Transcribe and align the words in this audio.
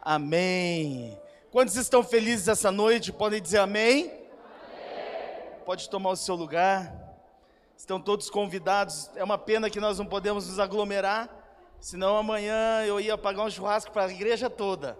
Amém. 0.00 1.18
Quantos 1.50 1.76
estão 1.76 2.02
felizes 2.02 2.48
essa 2.48 2.70
noite? 2.70 3.12
Podem 3.12 3.42
dizer 3.42 3.58
amém? 3.58 4.06
amém? 4.06 4.22
Pode 5.64 5.90
tomar 5.90 6.10
o 6.10 6.16
seu 6.16 6.34
lugar. 6.34 6.94
Estão 7.76 8.00
todos 8.00 8.30
convidados. 8.30 9.10
É 9.16 9.24
uma 9.24 9.38
pena 9.38 9.68
que 9.68 9.80
nós 9.80 9.98
não 9.98 10.06
podemos 10.06 10.48
nos 10.48 10.58
aglomerar, 10.58 11.28
senão 11.80 12.16
amanhã 12.16 12.84
eu 12.84 13.00
ia 13.00 13.18
pagar 13.18 13.44
um 13.44 13.50
churrasco 13.50 13.92
para 13.92 14.06
a 14.06 14.10
igreja 14.10 14.48
toda. 14.48 14.96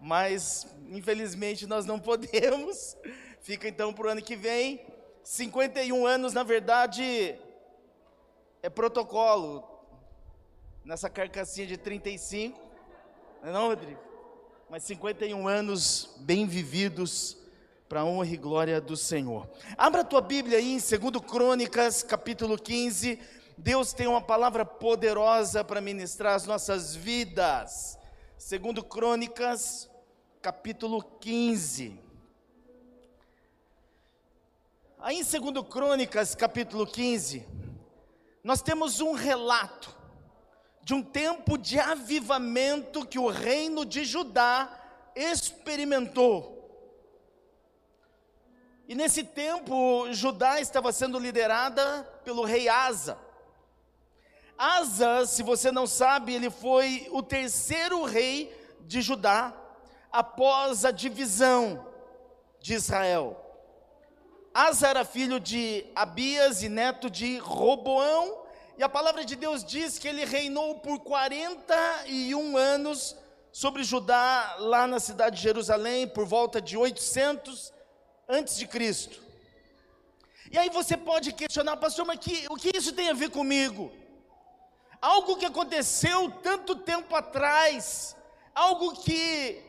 Mas, 0.00 0.66
infelizmente, 0.90 1.66
nós 1.66 1.84
não 1.84 1.98
podemos. 1.98 2.96
Fica 3.40 3.68
então 3.68 3.92
para 3.92 4.06
o 4.06 4.10
ano 4.10 4.22
que 4.22 4.36
vem. 4.36 4.84
51 5.22 6.06
anos, 6.06 6.32
na 6.32 6.42
verdade, 6.42 7.38
é 8.62 8.70
protocolo. 8.70 9.64
Nessa 10.84 11.10
carcassinha 11.10 11.66
de 11.66 11.76
35, 11.76 12.65
não 13.42 13.48
é 13.48 13.52
não, 13.52 13.68
Rodrigo? 13.68 14.00
Mas 14.68 14.82
51 14.84 15.46
anos 15.46 16.14
bem 16.18 16.46
vividos 16.46 17.36
para 17.88 18.00
a 18.00 18.04
honra 18.04 18.26
e 18.28 18.36
glória 18.36 18.80
do 18.80 18.96
Senhor. 18.96 19.48
Abra 19.76 20.00
a 20.00 20.04
tua 20.04 20.20
Bíblia 20.20 20.58
aí 20.58 20.72
em 20.72 20.78
2 20.78 21.24
Crônicas, 21.24 22.02
capítulo 22.02 22.58
15. 22.58 23.18
Deus 23.56 23.92
tem 23.92 24.06
uma 24.06 24.20
palavra 24.20 24.64
poderosa 24.64 25.64
para 25.64 25.80
ministrar 25.80 26.34
as 26.34 26.46
nossas 26.46 26.96
vidas. 26.96 27.98
2 28.38 28.86
Crônicas, 28.88 29.88
capítulo 30.42 31.02
15. 31.02 32.00
Aí 34.98 35.20
em 35.20 35.24
2 35.24 35.68
Crônicas, 35.68 36.34
capítulo 36.34 36.86
15, 36.86 37.46
nós 38.42 38.60
temos 38.60 39.00
um 39.00 39.12
relato 39.12 39.95
de 40.86 40.94
um 40.94 41.02
tempo 41.02 41.58
de 41.58 41.80
avivamento 41.80 43.04
que 43.04 43.18
o 43.18 43.26
reino 43.26 43.84
de 43.84 44.04
Judá 44.04 44.70
experimentou. 45.16 46.54
E 48.86 48.94
nesse 48.94 49.24
tempo, 49.24 50.06
Judá 50.12 50.60
estava 50.60 50.92
sendo 50.92 51.18
liderada 51.18 52.04
pelo 52.22 52.44
rei 52.44 52.68
Asa. 52.68 53.18
Asa, 54.56 55.26
se 55.26 55.42
você 55.42 55.72
não 55.72 55.88
sabe, 55.88 56.34
ele 56.34 56.50
foi 56.50 57.08
o 57.10 57.20
terceiro 57.20 58.04
rei 58.04 58.56
de 58.82 59.02
Judá 59.02 59.52
após 60.12 60.84
a 60.84 60.92
divisão 60.92 61.84
de 62.60 62.74
Israel. 62.74 63.36
Asa 64.54 64.86
era 64.86 65.04
filho 65.04 65.40
de 65.40 65.84
Abias 65.96 66.62
e 66.62 66.68
neto 66.68 67.10
de 67.10 67.38
Roboão, 67.38 68.45
e 68.76 68.82
a 68.82 68.88
palavra 68.88 69.24
de 69.24 69.36
Deus 69.36 69.64
diz 69.64 69.98
que 69.98 70.06
ele 70.08 70.24
reinou 70.24 70.76
por 70.80 71.00
41 71.00 72.56
anos 72.56 73.16
sobre 73.52 73.82
Judá, 73.82 74.56
lá 74.58 74.86
na 74.86 75.00
cidade 75.00 75.36
de 75.36 75.42
Jerusalém, 75.42 76.06
por 76.06 76.26
volta 76.26 76.60
de 76.60 76.76
800 76.76 77.72
antes 78.28 78.56
de 78.56 78.66
Cristo. 78.66 79.22
E 80.50 80.58
aí 80.58 80.68
você 80.68 80.96
pode 80.96 81.32
questionar, 81.32 81.76
pastor, 81.78 82.04
mas 82.04 82.18
que, 82.18 82.46
o 82.50 82.56
que 82.56 82.76
isso 82.76 82.92
tem 82.92 83.08
a 83.08 83.14
ver 83.14 83.30
comigo? 83.30 83.90
Algo 85.00 85.36
que 85.36 85.46
aconteceu 85.46 86.30
tanto 86.42 86.76
tempo 86.76 87.14
atrás, 87.16 88.14
algo 88.54 88.94
que 88.96 89.66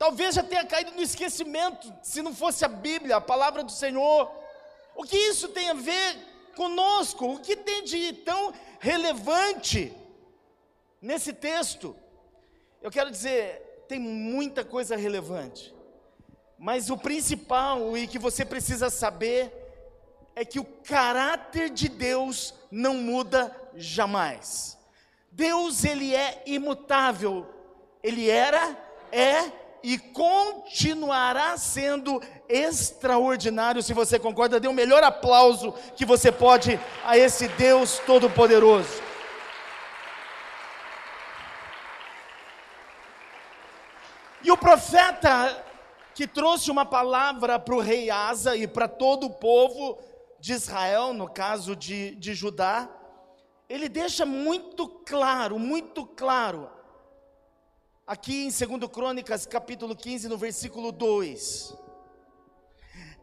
Talvez 0.00 0.34
já 0.34 0.42
tenha 0.42 0.64
caído 0.64 0.92
no 0.92 1.02
esquecimento, 1.02 1.92
se 2.02 2.22
não 2.22 2.34
fosse 2.34 2.64
a 2.64 2.68
Bíblia, 2.68 3.16
a 3.16 3.20
palavra 3.20 3.62
do 3.62 3.70
Senhor. 3.70 4.32
O 4.96 5.02
que 5.04 5.14
isso 5.14 5.48
tem 5.48 5.68
a 5.68 5.74
ver 5.74 6.16
conosco? 6.54 7.34
O 7.34 7.40
que 7.40 7.56
tem 7.56 7.84
de 7.84 8.12
tão 8.12 8.52
relevante 8.78 9.92
nesse 11.00 11.32
texto? 11.32 11.96
Eu 12.82 12.90
quero 12.90 13.10
dizer, 13.10 13.84
tem 13.88 13.98
muita 13.98 14.64
coisa 14.64 14.96
relevante, 14.96 15.74
mas 16.58 16.90
o 16.90 16.96
principal 16.96 17.96
e 17.96 18.06
que 18.06 18.18
você 18.18 18.44
precisa 18.44 18.90
saber 18.90 19.52
é 20.34 20.44
que 20.44 20.60
o 20.60 20.64
caráter 20.64 21.70
de 21.70 21.88
Deus 21.88 22.54
não 22.70 22.94
muda 22.94 23.54
jamais. 23.74 24.78
Deus, 25.30 25.84
ele 25.84 26.14
é 26.14 26.42
imutável, 26.46 27.46
ele 28.02 28.28
era, 28.28 28.76
é 29.12 29.59
e 29.82 29.98
continuará 29.98 31.56
sendo 31.56 32.20
extraordinário. 32.48 33.82
Se 33.82 33.92
você 33.92 34.18
concorda, 34.18 34.60
dê 34.60 34.68
o 34.68 34.72
melhor 34.72 35.02
aplauso 35.02 35.72
que 35.96 36.04
você 36.04 36.30
pode 36.30 36.78
a 37.04 37.16
esse 37.16 37.48
Deus 37.48 37.98
Todo-Poderoso. 38.06 39.02
E 44.42 44.50
o 44.50 44.56
profeta 44.56 45.64
que 46.14 46.26
trouxe 46.26 46.70
uma 46.70 46.84
palavra 46.84 47.58
para 47.58 47.74
o 47.74 47.80
rei 47.80 48.10
Asa 48.10 48.56
e 48.56 48.66
para 48.66 48.88
todo 48.88 49.26
o 49.26 49.34
povo 49.34 49.98
de 50.38 50.52
Israel, 50.54 51.12
no 51.12 51.28
caso 51.28 51.76
de, 51.76 52.14
de 52.16 52.34
Judá, 52.34 52.88
ele 53.68 53.88
deixa 53.88 54.26
muito 54.26 54.88
claro, 54.88 55.58
muito 55.58 56.04
claro, 56.04 56.70
aqui 58.06 58.46
em 58.46 58.78
2 58.78 58.90
Crônicas, 58.90 59.46
capítulo 59.46 59.94
15, 59.94 60.28
no 60.28 60.36
versículo 60.36 60.92
2. 60.92 61.74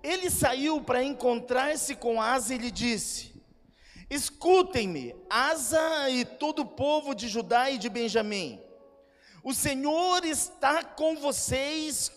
Ele 0.03 0.29
saiu 0.29 0.81
para 0.81 1.03
encontrar-se 1.03 1.95
com 1.95 2.21
Asa 2.21 2.55
e 2.55 2.57
lhe 2.57 2.71
disse: 2.71 3.43
Escutem-me, 4.09 5.15
Asa 5.29 6.09
e 6.09 6.23
todo 6.23 6.61
o 6.61 6.65
povo 6.65 7.13
de 7.13 7.27
Judá 7.27 7.69
e 7.69 7.77
de 7.77 7.89
Benjamim. 7.89 8.61
O 9.43 9.53
Senhor 9.53 10.25
está 10.25 10.83
com 10.83 11.15
vocês 11.17 12.11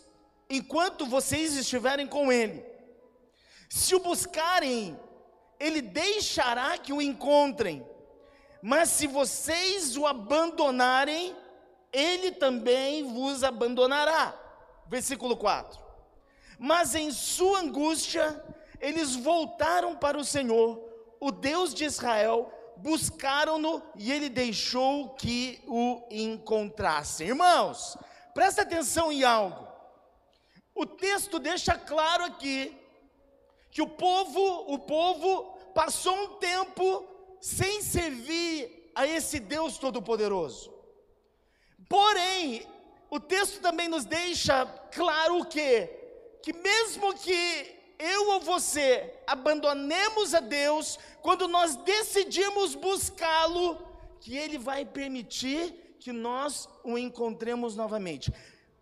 enquanto 0.48 1.06
vocês 1.06 1.56
estiverem 1.56 2.06
com 2.06 2.30
Ele. 2.32 2.64
Se 3.68 3.94
o 3.94 4.00
buscarem, 4.00 4.98
Ele 5.58 5.80
deixará 5.80 6.76
que 6.78 6.92
o 6.92 7.00
encontrem. 7.00 7.86
Mas 8.62 8.90
se 8.90 9.06
vocês 9.06 9.96
o 9.96 10.06
abandonarem, 10.06 11.34
ele 11.92 12.32
também 12.32 13.04
vos 13.04 13.42
abandonará. 13.42 14.34
Versículo 14.86 15.36
4. 15.36 15.80
Mas 16.58 16.94
em 16.94 17.10
sua 17.10 17.60
angústia, 17.60 18.44
eles 18.80 19.16
voltaram 19.16 19.96
para 19.96 20.18
o 20.18 20.24
Senhor, 20.24 20.82
o 21.18 21.30
Deus 21.30 21.72
de 21.74 21.84
Israel, 21.84 22.52
buscaram-no 22.76 23.82
e 23.94 24.10
ele 24.10 24.28
deixou 24.28 25.10
que 25.10 25.62
o 25.66 26.02
encontrassem. 26.10 27.28
Irmãos, 27.28 27.96
presta 28.34 28.62
atenção 28.62 29.12
em 29.12 29.22
algo. 29.22 29.68
O 30.74 30.86
texto 30.86 31.38
deixa 31.38 31.76
claro 31.76 32.24
aqui 32.24 32.76
que 33.70 33.82
o 33.82 33.86
povo, 33.86 34.72
o 34.72 34.78
povo 34.78 35.58
passou 35.74 36.14
um 36.14 36.28
tempo 36.38 37.06
sem 37.40 37.82
servir 37.82 38.90
a 38.94 39.06
esse 39.06 39.38
Deus 39.38 39.78
todo-poderoso. 39.78 40.79
Porém, 41.90 42.64
o 43.10 43.18
texto 43.18 43.60
também 43.60 43.88
nos 43.88 44.04
deixa 44.04 44.64
claro 44.92 45.40
o 45.40 45.44
que? 45.44 45.90
Que 46.40 46.52
mesmo 46.52 47.12
que 47.14 47.76
eu 47.98 48.30
ou 48.30 48.38
você 48.38 49.12
abandonemos 49.26 50.32
a 50.32 50.38
Deus, 50.38 51.00
quando 51.20 51.48
nós 51.48 51.74
decidimos 51.74 52.76
buscá-lo, 52.76 53.76
que 54.20 54.36
Ele 54.36 54.56
vai 54.56 54.84
permitir 54.84 55.96
que 55.98 56.12
nós 56.12 56.68
o 56.84 56.96
encontremos 56.96 57.74
novamente. 57.74 58.32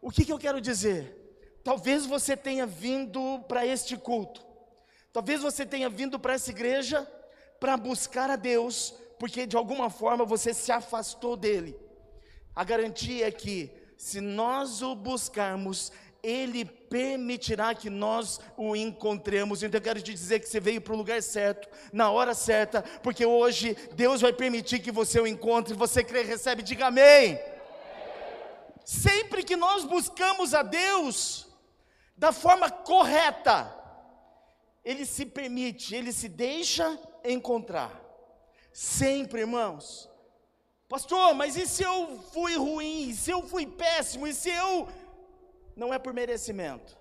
O 0.02 0.10
que, 0.10 0.26
que 0.26 0.32
eu 0.32 0.38
quero 0.38 0.60
dizer? 0.60 1.16
Talvez 1.64 2.04
você 2.04 2.36
tenha 2.36 2.66
vindo 2.66 3.42
para 3.48 3.64
este 3.64 3.96
culto, 3.96 4.44
talvez 5.14 5.40
você 5.40 5.64
tenha 5.64 5.88
vindo 5.88 6.18
para 6.18 6.34
essa 6.34 6.50
igreja 6.50 7.10
para 7.58 7.74
buscar 7.78 8.28
a 8.28 8.36
Deus, 8.36 8.94
porque 9.18 9.46
de 9.46 9.56
alguma 9.56 9.88
forma 9.88 10.26
você 10.26 10.52
se 10.52 10.70
afastou 10.70 11.38
dele. 11.38 11.87
A 12.58 12.64
garantia 12.64 13.28
é 13.28 13.30
que, 13.30 13.70
se 13.96 14.20
nós 14.20 14.82
o 14.82 14.92
buscarmos, 14.96 15.92
Ele 16.20 16.64
permitirá 16.64 17.72
que 17.72 17.88
nós 17.88 18.40
o 18.56 18.74
encontremos. 18.74 19.62
Então 19.62 19.78
eu 19.78 19.82
quero 19.82 20.02
te 20.02 20.12
dizer 20.12 20.40
que 20.40 20.48
você 20.48 20.58
veio 20.58 20.80
para 20.80 20.92
o 20.92 20.96
lugar 20.96 21.22
certo, 21.22 21.68
na 21.92 22.10
hora 22.10 22.34
certa, 22.34 22.82
porque 23.00 23.24
hoje 23.24 23.76
Deus 23.94 24.22
vai 24.22 24.32
permitir 24.32 24.80
que 24.80 24.90
você 24.90 25.20
o 25.20 25.26
encontre. 25.28 25.72
Você 25.72 26.02
crê, 26.02 26.22
recebe, 26.22 26.64
diga 26.64 26.88
amém. 26.88 27.38
Sempre 28.84 29.44
que 29.44 29.54
nós 29.54 29.84
buscamos 29.84 30.52
a 30.52 30.64
Deus 30.64 31.46
da 32.16 32.32
forma 32.32 32.68
correta, 32.68 33.72
Ele 34.84 35.06
se 35.06 35.24
permite, 35.24 35.94
Ele 35.94 36.12
se 36.12 36.28
deixa 36.28 36.98
encontrar. 37.24 38.02
Sempre, 38.72 39.42
irmãos. 39.42 40.10
Pastor, 40.88 41.34
mas 41.34 41.54
e 41.56 41.66
se 41.66 41.82
eu 41.82 42.18
fui 42.32 42.56
ruim? 42.56 43.10
E 43.10 43.14
se 43.14 43.30
eu 43.30 43.42
fui 43.42 43.66
péssimo? 43.66 44.26
E 44.26 44.32
se 44.32 44.48
eu. 44.48 44.88
Não 45.76 45.92
é 45.92 45.98
por 45.98 46.14
merecimento, 46.14 46.96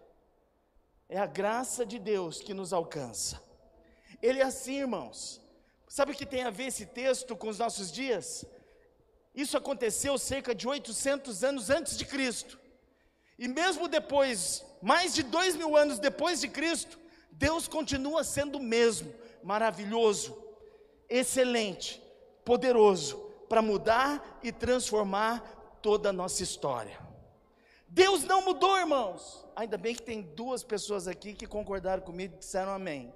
é 1.10 1.18
a 1.18 1.26
graça 1.26 1.86
de 1.86 1.98
Deus 1.98 2.42
que 2.42 2.54
nos 2.54 2.74
alcança. 2.74 3.42
Ele 4.22 4.40
é 4.40 4.44
assim, 4.44 4.80
irmãos. 4.80 5.42
Sabe 5.88 6.12
o 6.12 6.16
que 6.16 6.26
tem 6.26 6.44
a 6.44 6.50
ver 6.50 6.66
esse 6.66 6.86
texto 6.86 7.36
com 7.36 7.48
os 7.48 7.58
nossos 7.58 7.92
dias? 7.92 8.46
Isso 9.34 9.56
aconteceu 9.56 10.18
cerca 10.18 10.54
de 10.54 10.68
800 10.68 11.44
anos 11.44 11.70
antes 11.70 11.98
de 11.98 12.06
Cristo. 12.06 12.60
E 13.40 13.48
mesmo 13.48 13.88
depois, 13.88 14.66
mais 14.82 15.14
de 15.14 15.24
dois 15.24 15.56
mil 15.56 15.78
anos 15.78 15.98
depois 15.98 16.42
de 16.42 16.50
Cristo, 16.50 17.00
Deus 17.32 17.68
continua 17.68 18.24
sendo 18.24 18.58
o 18.58 18.62
mesmo, 18.62 19.14
maravilhoso, 19.44 20.38
excelente, 21.08 22.02
poderoso, 22.44 23.27
para 23.48 23.62
mudar 23.62 24.40
e 24.44 24.52
transformar 24.52 25.42
toda 25.82 26.10
a 26.10 26.14
nossa 26.14 26.44
história. 26.44 27.00
Deus 27.88 28.24
não 28.24 28.42
mudou, 28.44 28.78
irmãos. 28.78 29.46
Ainda 29.56 29.78
bem 29.78 29.96
que 29.96 30.02
tem 30.02 30.22
duas 30.22 30.64
pessoas 30.64 31.08
aqui 31.08 31.34
que 31.34 31.48
concordaram 31.48 32.04
comigo 32.04 32.36
e 32.36 32.40
disseram 32.40 32.74
amém. 32.74 33.14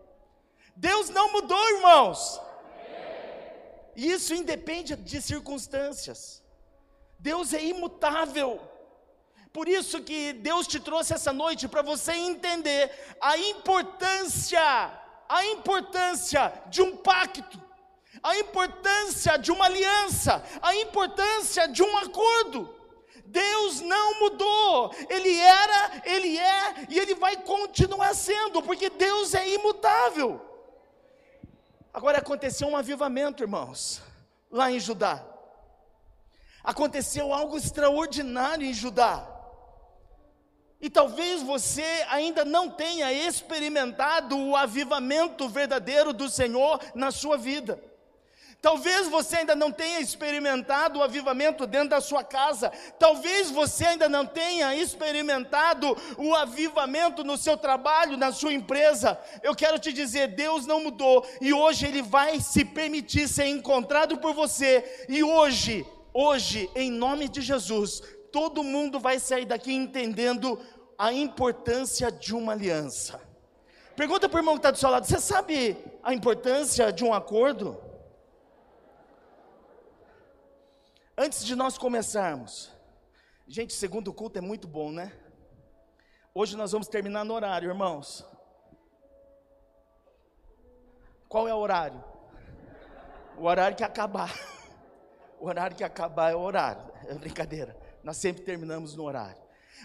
Deus 0.75 1.10
não 1.10 1.31
mudou, 1.33 1.69
irmãos. 1.75 2.39
Isso 3.95 4.33
independe 4.33 4.95
de 4.95 5.22
circunstâncias. 5.22 6.42
Deus 7.19 7.54
é 7.54 7.63
imutável. 7.63 8.60
Por 9.51 9.68
isso 9.68 10.01
que 10.01 10.31
Deus 10.33 10.66
te 10.66 10.80
trouxe 10.80 11.13
essa 11.13 11.33
noite 11.33 11.68
para 11.68 11.81
você 11.81 12.13
entender 12.13 12.89
a 13.19 13.38
importância, 13.38 14.62
a 15.28 15.45
importância 15.45 16.54
de 16.68 16.81
um 16.81 16.95
pacto, 16.95 17.62
a 18.21 18.37
importância 18.37 19.37
de 19.37 19.51
uma 19.51 19.65
aliança, 19.65 20.43
a 20.61 20.75
importância 20.75 21.67
de 21.67 21.81
um 21.81 21.97
acordo. 21.97 22.75
Deus 23.25 23.79
não 23.79 24.19
mudou, 24.19 24.93
Ele 25.09 25.33
era, 25.37 26.01
Ele 26.03 26.37
é 26.37 26.85
e 26.89 26.99
Ele 26.99 27.15
vai 27.15 27.37
continuar 27.37 28.13
sendo, 28.13 28.61
porque 28.61 28.89
Deus 28.89 29.33
é 29.33 29.47
imutável. 29.49 30.41
Agora 31.93 32.19
aconteceu 32.19 32.67
um 32.67 32.75
avivamento, 32.75 33.43
irmãos, 33.43 34.01
lá 34.49 34.69
em 34.71 34.79
Judá. 34.79 35.25
Aconteceu 36.63 37.33
algo 37.33 37.57
extraordinário 37.57 38.65
em 38.65 38.73
Judá. 38.73 39.27
E 40.79 40.89
talvez 40.89 41.41
você 41.41 42.05
ainda 42.09 42.43
não 42.43 42.69
tenha 42.69 43.11
experimentado 43.13 44.37
o 44.37 44.55
avivamento 44.55 45.47
verdadeiro 45.47 46.11
do 46.11 46.27
Senhor 46.29 46.79
na 46.95 47.11
sua 47.11 47.37
vida. 47.37 47.81
Talvez 48.61 49.07
você 49.07 49.37
ainda 49.37 49.55
não 49.55 49.71
tenha 49.71 49.99
experimentado 49.99 50.99
o 50.99 51.03
avivamento 51.03 51.65
dentro 51.65 51.89
da 51.89 51.99
sua 51.99 52.23
casa. 52.23 52.71
Talvez 52.99 53.49
você 53.49 53.85
ainda 53.85 54.07
não 54.07 54.23
tenha 54.23 54.75
experimentado 54.75 55.97
o 56.15 56.35
avivamento 56.35 57.23
no 57.23 57.37
seu 57.37 57.57
trabalho, 57.57 58.17
na 58.17 58.31
sua 58.31 58.53
empresa. 58.53 59.19
Eu 59.41 59.55
quero 59.55 59.79
te 59.79 59.91
dizer, 59.91 60.27
Deus 60.27 60.67
não 60.67 60.83
mudou 60.83 61.25
e 61.41 61.51
hoje 61.51 61.87
ele 61.87 62.03
vai 62.03 62.39
se 62.39 62.63
permitir 62.63 63.27
ser 63.27 63.47
encontrado 63.47 64.19
por 64.19 64.35
você. 64.35 65.05
E 65.09 65.23
hoje, 65.23 65.83
hoje, 66.13 66.69
em 66.75 66.91
nome 66.91 67.27
de 67.27 67.41
Jesus, 67.41 68.03
todo 68.31 68.63
mundo 68.63 68.99
vai 68.99 69.17
sair 69.17 69.45
daqui 69.45 69.73
entendendo 69.73 70.59
a 70.99 71.11
importância 71.11 72.11
de 72.11 72.35
uma 72.35 72.51
aliança. 72.51 73.19
Pergunta 73.95 74.29
para 74.29 74.37
o 74.37 74.39
irmão 74.39 74.53
que 74.53 74.59
está 74.59 74.69
do 74.69 74.77
seu 74.77 74.91
lado: 74.91 75.07
você 75.07 75.19
sabe 75.19 75.75
a 76.03 76.13
importância 76.13 76.93
de 76.93 77.03
um 77.03 77.11
acordo? 77.11 77.89
Antes 81.23 81.45
de 81.45 81.56
nós 81.56 81.77
começarmos, 81.77 82.71
gente, 83.47 83.73
segundo 83.73 84.12
culto 84.12 84.39
é 84.39 84.41
muito 84.41 84.68
bom, 84.68 84.91
né? 84.91 85.13
Hoje 86.33 86.57
nós 86.57 86.71
vamos 86.71 86.88
terminar 86.88 87.23
no 87.23 87.35
horário, 87.35 87.69
irmãos. 87.69 88.25
Qual 91.29 91.47
é 91.47 91.53
o 91.53 91.59
horário? 91.59 92.03
O 93.38 93.44
horário 93.44 93.77
que 93.77 93.83
acabar. 93.83 94.33
O 95.39 95.45
horário 95.45 95.77
que 95.77 95.83
acabar 95.83 96.31
é 96.31 96.35
o 96.35 96.39
horário. 96.39 96.91
É 97.06 97.13
brincadeira. 97.13 97.77
Nós 98.03 98.18
sempre 98.18 98.41
terminamos 98.41 98.95
no 98.95 99.03
horário. 99.03 99.44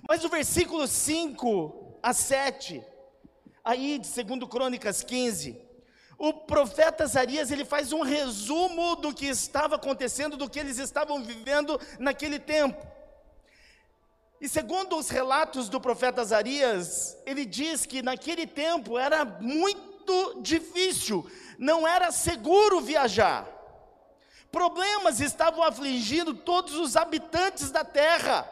Mas 0.09 0.25
o 0.25 0.31
versículo 0.31 0.87
5 0.87 1.99
a 2.03 2.15
7, 2.15 2.83
aí 3.62 3.99
de 3.99 4.25
2 4.25 4.49
Crônicas 4.49 5.03
15, 5.03 5.66
o 6.19 6.33
profeta 6.33 7.05
Azarias 7.05 7.51
ele 7.51 7.65
faz 7.65 7.93
um 7.93 8.03
resumo 8.03 8.97
do 8.97 9.13
que 9.13 9.27
estava 9.27 9.77
acontecendo, 9.77 10.37
do 10.37 10.49
que 10.49 10.59
eles 10.59 10.79
estavam 10.79 11.23
vivendo 11.23 11.81
naquele 11.99 12.39
tempo. 12.39 12.87
E 14.41 14.49
segundo 14.49 14.97
os 14.97 15.09
relatos 15.09 15.69
do 15.69 15.81
profeta 15.81 16.21
Azarias, 16.21 17.17
ele 17.25 17.45
diz 17.45 17.87
que 17.87 18.03
naquele 18.03 18.47
tempo 18.47 18.99
era 18.99 19.25
muito 19.25 20.41
difícil, 20.41 21.29
não 21.59 21.87
era 21.87 22.13
seguro 22.13 22.81
viajar. 22.81 23.47
Problemas 24.51 25.21
estavam 25.21 25.62
afligindo 25.62 26.33
todos 26.33 26.75
os 26.75 26.97
habitantes 26.97 27.71
da 27.71 27.85
terra. 27.85 28.51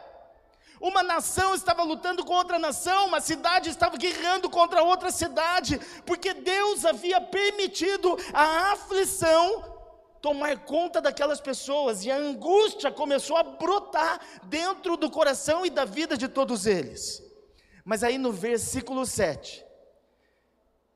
Uma 0.85 1.01
nação 1.01 1.55
estava 1.55 1.81
lutando 1.81 2.23
com 2.23 2.35
outra 2.35 2.59
nação, 2.59 3.07
uma 3.07 3.19
cidade 3.19 3.71
estava 3.71 3.97
guerreando 3.97 4.47
contra 4.47 4.83
outra 4.83 5.09
cidade, 5.09 5.79
porque 6.05 6.31
Deus 6.31 6.85
havia 6.85 7.19
permitido 7.19 8.15
a 8.31 8.73
aflição 8.73 9.63
tomar 10.21 10.59
conta 10.59 11.01
daquelas 11.01 11.41
pessoas 11.41 12.05
e 12.05 12.11
a 12.11 12.17
angústia 12.17 12.91
começou 12.91 13.35
a 13.35 13.41
brotar 13.41 14.19
dentro 14.43 14.95
do 14.95 15.09
coração 15.09 15.65
e 15.65 15.71
da 15.71 15.85
vida 15.85 16.15
de 16.15 16.27
todos 16.27 16.67
eles. 16.67 17.19
Mas 17.83 18.03
aí 18.03 18.19
no 18.19 18.31
versículo 18.31 19.07
7, 19.07 19.65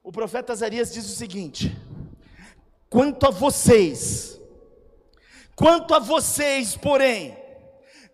o 0.04 0.12
profeta 0.12 0.54
Azarias 0.54 0.94
diz 0.94 1.08
o 1.10 1.16
seguinte: 1.16 1.76
Quanto 2.92 3.26
a 3.26 3.32
vocês, 3.32 4.40
quanto 5.56 5.96
a 5.96 6.00
vocês, 6.00 6.78
porém, 6.78 7.39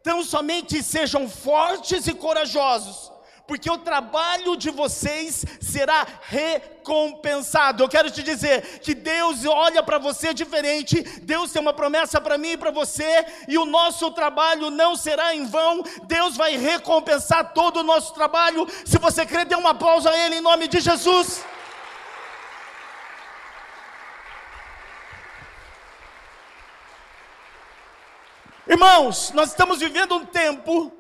então 0.06 0.24
somente 0.24 0.84
sejam 0.84 1.28
fortes 1.28 2.06
e 2.06 2.14
corajosos, 2.14 3.12
porque 3.48 3.68
o 3.72 3.80
trabalho 3.80 4.56
de 4.56 4.70
vocês 4.70 5.44
será 5.60 6.06
recompensado. 6.22 7.82
Eu 7.82 7.90
quero 7.90 8.12
te 8.12 8.22
dizer 8.22 8.82
que 8.82 8.94
Deus 8.94 9.44
olha 9.48 9.82
para 9.82 9.98
você 9.98 10.32
diferente, 10.32 11.02
Deus 11.24 11.52
tem 11.52 11.60
uma 11.60 11.74
promessa 11.74 12.22
para 12.22 12.38
mim 12.38 12.52
e 12.52 12.58
para 12.58 12.70
você, 12.70 13.26
e 13.48 13.58
o 13.58 13.66
nosso 13.66 14.12
trabalho 14.12 14.70
não 14.70 14.96
será 14.96 15.34
em 15.34 15.48
vão, 15.48 15.82
Deus 16.04 16.38
vai 16.38 16.56
recompensar 16.56 17.52
todo 17.56 17.78
o 17.78 17.84
nosso 17.84 18.14
trabalho. 18.14 18.68
Se 18.86 19.00
você 19.00 19.26
crê, 19.26 19.44
dê 19.44 19.56
um 19.56 19.68
aplauso 19.68 20.08
a 20.08 20.16
Ele 20.16 20.36
em 20.36 20.42
nome 20.42 20.68
de 20.68 20.82
Jesus. 20.82 21.44
Irmãos, 28.68 29.30
nós 29.32 29.50
estamos 29.50 29.78
vivendo 29.80 30.16
um 30.16 30.26
tempo, 30.26 30.92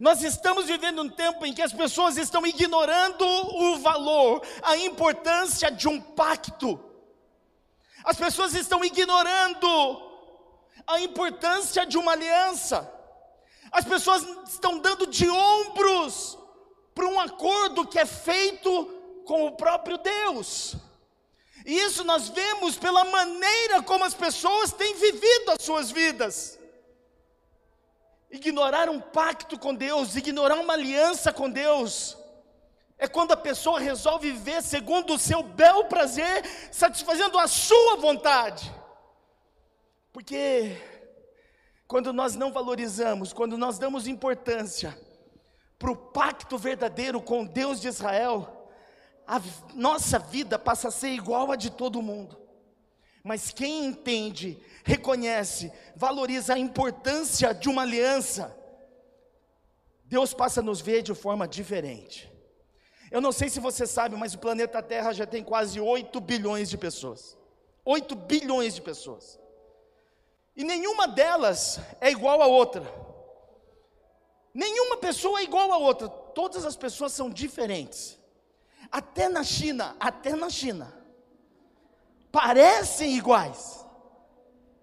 nós 0.00 0.22
estamos 0.22 0.64
vivendo 0.64 1.02
um 1.02 1.08
tempo 1.10 1.44
em 1.44 1.52
que 1.52 1.60
as 1.60 1.72
pessoas 1.72 2.16
estão 2.16 2.46
ignorando 2.46 3.22
o 3.26 3.78
valor, 3.78 4.42
a 4.62 4.78
importância 4.78 5.70
de 5.70 5.86
um 5.88 6.00
pacto. 6.00 6.80
As 8.02 8.16
pessoas 8.16 8.54
estão 8.54 8.82
ignorando 8.82 9.68
a 10.86 10.98
importância 11.00 11.84
de 11.84 11.98
uma 11.98 12.12
aliança. 12.12 12.90
As 13.70 13.84
pessoas 13.84 14.26
estão 14.48 14.78
dando 14.78 15.06
de 15.06 15.28
ombros 15.28 16.38
para 16.94 17.06
um 17.06 17.20
acordo 17.20 17.86
que 17.86 17.98
é 17.98 18.06
feito 18.06 18.86
com 19.26 19.44
o 19.46 19.52
próprio 19.52 19.98
Deus. 19.98 20.76
E 21.66 21.74
isso 21.74 22.04
nós 22.04 22.30
vemos 22.30 22.78
pela 22.78 23.04
maneira 23.04 23.82
como 23.82 24.02
as 24.02 24.14
pessoas 24.14 24.72
têm 24.72 24.94
vivido 24.94 25.50
as 25.50 25.62
suas 25.62 25.90
vidas. 25.90 26.55
Ignorar 28.30 28.88
um 28.88 29.00
pacto 29.00 29.58
com 29.58 29.74
Deus, 29.74 30.16
ignorar 30.16 30.56
uma 30.56 30.72
aliança 30.72 31.32
com 31.32 31.48
Deus, 31.48 32.18
é 32.98 33.06
quando 33.06 33.32
a 33.32 33.36
pessoa 33.36 33.78
resolve 33.78 34.32
viver 34.32 34.62
segundo 34.62 35.14
o 35.14 35.18
seu 35.18 35.42
bel 35.42 35.84
prazer, 35.84 36.44
satisfazendo 36.72 37.38
a 37.38 37.46
sua 37.46 37.96
vontade. 37.96 38.72
Porque 40.12 40.76
quando 41.86 42.12
nós 42.12 42.34
não 42.34 42.50
valorizamos, 42.50 43.32
quando 43.32 43.58
nós 43.58 43.78
damos 43.78 44.06
importância 44.06 44.98
para 45.78 45.90
o 45.90 45.96
pacto 45.96 46.56
verdadeiro 46.56 47.20
com 47.20 47.44
Deus 47.44 47.80
de 47.80 47.88
Israel, 47.88 48.70
a 49.26 49.40
nossa 49.74 50.18
vida 50.18 50.58
passa 50.58 50.88
a 50.88 50.90
ser 50.90 51.08
igual 51.08 51.52
a 51.52 51.56
de 51.56 51.70
todo 51.70 52.00
mundo. 52.00 52.45
Mas 53.26 53.50
quem 53.50 53.86
entende, 53.86 54.56
reconhece, 54.84 55.72
valoriza 55.96 56.54
a 56.54 56.58
importância 56.60 57.52
de 57.52 57.68
uma 57.68 57.82
aliança, 57.82 58.56
Deus 60.04 60.32
passa 60.32 60.60
a 60.60 60.62
nos 60.62 60.80
ver 60.80 61.02
de 61.02 61.12
forma 61.12 61.48
diferente. 61.48 62.32
Eu 63.10 63.20
não 63.20 63.32
sei 63.32 63.48
se 63.48 63.58
você 63.58 63.84
sabe, 63.84 64.14
mas 64.14 64.34
o 64.34 64.38
planeta 64.38 64.80
Terra 64.80 65.12
já 65.12 65.26
tem 65.26 65.42
quase 65.42 65.80
8 65.80 66.20
bilhões 66.20 66.70
de 66.70 66.78
pessoas. 66.78 67.36
8 67.84 68.14
bilhões 68.14 68.76
de 68.76 68.82
pessoas. 68.82 69.40
E 70.54 70.62
nenhuma 70.62 71.08
delas 71.08 71.80
é 72.00 72.12
igual 72.12 72.40
a 72.40 72.46
outra. 72.46 72.84
Nenhuma 74.54 74.98
pessoa 74.98 75.40
é 75.40 75.42
igual 75.42 75.72
a 75.72 75.78
outra. 75.78 76.08
Todas 76.08 76.64
as 76.64 76.76
pessoas 76.76 77.10
são 77.10 77.28
diferentes. 77.28 78.16
Até 78.88 79.28
na 79.28 79.42
China, 79.42 79.96
até 79.98 80.36
na 80.36 80.48
China 80.48 80.95
parecem 82.36 83.16
iguais. 83.16 83.82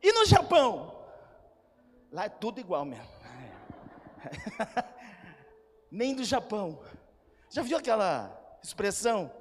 E 0.02 0.12
no 0.12 0.26
Japão? 0.26 0.92
Lá 2.12 2.26
é 2.26 2.30
tudo 2.30 2.60
igual 2.60 2.84
mesmo. 2.84 3.08
Nem 5.92 6.16
do 6.16 6.24
Japão. 6.24 6.80
Já 7.52 7.62
viu 7.62 7.78
aquela 7.78 8.36
expressão? 8.64 9.32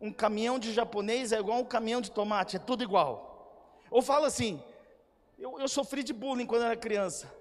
Um 0.00 0.12
caminhão 0.12 0.58
de 0.58 0.72
japonês 0.72 1.30
é 1.30 1.38
igual 1.38 1.60
um 1.60 1.64
caminhão 1.64 2.00
de 2.00 2.10
tomate, 2.10 2.56
é 2.56 2.58
tudo 2.58 2.82
igual. 2.82 3.78
Ou 3.92 4.02
fala 4.02 4.26
assim, 4.26 4.60
eu, 5.38 5.60
eu 5.60 5.68
sofri 5.68 6.02
de 6.02 6.12
bullying 6.12 6.46
quando 6.46 6.64
era 6.64 6.76
criança. 6.76 7.32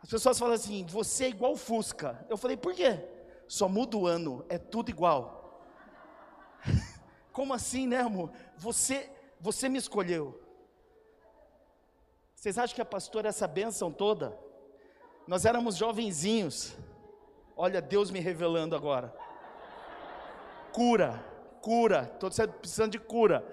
As 0.00 0.08
pessoas 0.08 0.38
falam 0.38 0.54
assim, 0.54 0.86
você 0.86 1.24
é 1.24 1.28
igual 1.28 1.56
Fusca. 1.56 2.24
Eu 2.28 2.36
falei, 2.36 2.56
por 2.56 2.72
quê? 2.72 3.00
Só 3.48 3.68
muda 3.68 3.96
o 3.96 4.06
ano, 4.06 4.44
é 4.48 4.58
tudo 4.58 4.90
igual. 4.90 5.60
Como 7.32 7.52
assim, 7.52 7.88
né, 7.88 7.98
amor? 7.98 8.30
Você, 8.56 9.10
você 9.40 9.68
me 9.68 9.78
escolheu. 9.78 10.38
Vocês 12.34 12.58
acham 12.58 12.74
que 12.74 12.82
a 12.82 12.86
pastora 12.86 13.28
é 13.28 13.30
essa 13.30 13.46
bênção 13.46 13.90
toda? 13.90 14.38
Nós 15.26 15.44
éramos 15.44 15.76
jovenzinhos. 15.76 16.76
Olha, 17.56 17.80
Deus 17.80 18.10
me 18.10 18.20
revelando 18.20 18.76
agora. 18.76 19.14
Cura, 20.72 21.24
cura, 21.60 22.10
estou 22.14 22.30
precisando 22.48 22.92
de 22.92 22.98
cura. 22.98 23.44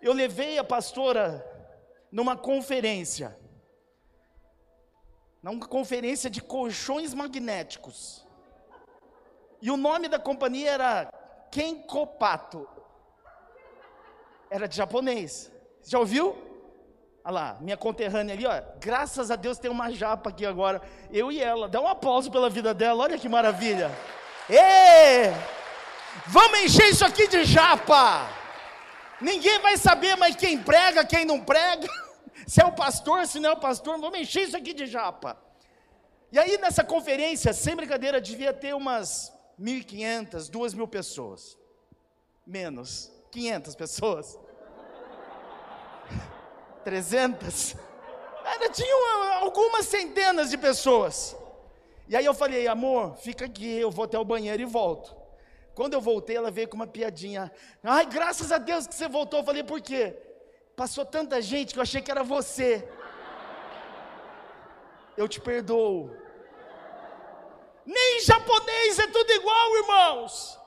Eu 0.00 0.12
levei 0.12 0.58
a 0.58 0.64
pastora 0.64 1.44
numa 2.10 2.36
conferência, 2.36 3.36
numa 5.42 5.66
conferência 5.66 6.28
de 6.30 6.40
colchões 6.40 7.14
magnéticos. 7.14 8.26
E 9.60 9.70
o 9.70 9.76
nome 9.76 10.08
da 10.08 10.18
companhia 10.18 10.70
era 10.72 11.12
Kenkopato. 11.50 12.68
Era 14.54 14.68
de 14.68 14.76
japonês. 14.76 15.50
Já 15.82 15.98
ouviu? 15.98 16.36
Olha 17.24 17.34
lá, 17.34 17.56
minha 17.60 17.76
conterrânea 17.76 18.36
ali, 18.36 18.46
ó. 18.46 18.62
Graças 18.78 19.28
a 19.28 19.34
Deus 19.34 19.58
tem 19.58 19.68
uma 19.68 19.90
japa 19.90 20.30
aqui 20.30 20.46
agora. 20.46 20.80
Eu 21.10 21.32
e 21.32 21.42
ela. 21.42 21.68
Dá 21.68 21.80
um 21.80 21.88
aplauso 21.88 22.30
pela 22.30 22.48
vida 22.48 22.72
dela. 22.72 23.02
Olha 23.02 23.18
que 23.18 23.28
maravilha. 23.28 23.90
Ê! 24.48 25.32
Vamos 26.28 26.60
encher 26.60 26.88
isso 26.88 27.04
aqui 27.04 27.26
de 27.26 27.42
japa. 27.42 28.28
Ninguém 29.20 29.58
vai 29.58 29.76
saber 29.76 30.16
mais 30.16 30.36
quem 30.36 30.56
prega, 30.56 31.04
quem 31.04 31.24
não 31.24 31.40
prega. 31.40 31.88
Se 32.46 32.62
é 32.62 32.64
o 32.64 32.70
pastor, 32.70 33.26
se 33.26 33.40
não 33.40 33.50
é 33.50 33.52
o 33.54 33.56
pastor, 33.56 33.98
vamos 33.98 34.20
encher 34.20 34.42
isso 34.46 34.56
aqui 34.56 34.72
de 34.72 34.86
japa. 34.86 35.36
E 36.30 36.38
aí 36.38 36.58
nessa 36.58 36.84
conferência, 36.84 37.52
sem 37.52 37.74
brincadeira, 37.74 38.20
devia 38.20 38.52
ter 38.52 38.72
umas 38.72 39.32
1.500, 39.60 40.48
2.000 40.48 40.86
pessoas. 40.86 41.58
Menos, 42.46 43.10
500 43.32 43.74
pessoas. 43.74 44.43
300. 46.84 47.76
Era, 48.44 48.68
tinha 48.70 49.40
algumas 49.40 49.86
centenas 49.86 50.50
de 50.50 50.58
pessoas. 50.58 51.36
E 52.06 52.14
aí 52.14 52.24
eu 52.24 52.34
falei, 52.34 52.68
amor, 52.68 53.16
fica 53.16 53.46
aqui, 53.46 53.78
eu 53.78 53.90
vou 53.90 54.04
até 54.04 54.18
o 54.18 54.24
banheiro 54.24 54.60
e 54.60 54.66
volto. 54.66 55.16
Quando 55.74 55.94
eu 55.94 56.00
voltei, 56.00 56.36
ela 56.36 56.50
veio 56.50 56.68
com 56.68 56.76
uma 56.76 56.86
piadinha. 56.86 57.50
Ai, 57.82 58.06
graças 58.06 58.52
a 58.52 58.58
Deus 58.58 58.86
que 58.86 58.94
você 58.94 59.08
voltou. 59.08 59.40
Eu 59.40 59.44
falei, 59.44 59.64
por 59.64 59.80
quê? 59.80 60.16
Passou 60.76 61.04
tanta 61.04 61.40
gente 61.40 61.72
que 61.72 61.78
eu 61.78 61.82
achei 61.82 62.00
que 62.00 62.10
era 62.10 62.22
você. 62.22 62.86
Eu 65.16 65.26
te 65.26 65.40
perdoo. 65.40 66.10
Nem 67.84 68.20
japonês 68.20 68.98
é 68.98 69.06
tudo 69.06 69.30
igual, 69.32 69.76
irmãos. 69.76 70.58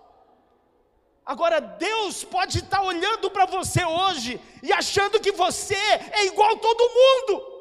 Agora, 1.27 1.59
Deus 1.59 2.23
pode 2.23 2.59
estar 2.59 2.81
olhando 2.81 3.29
para 3.29 3.45
você 3.45 3.83
hoje 3.83 4.39
e 4.63 4.71
achando 4.71 5.19
que 5.19 5.33
você 5.33 5.75
é 5.75 6.25
igual 6.25 6.53
a 6.53 6.57
todo 6.57 6.89
mundo. 6.89 7.57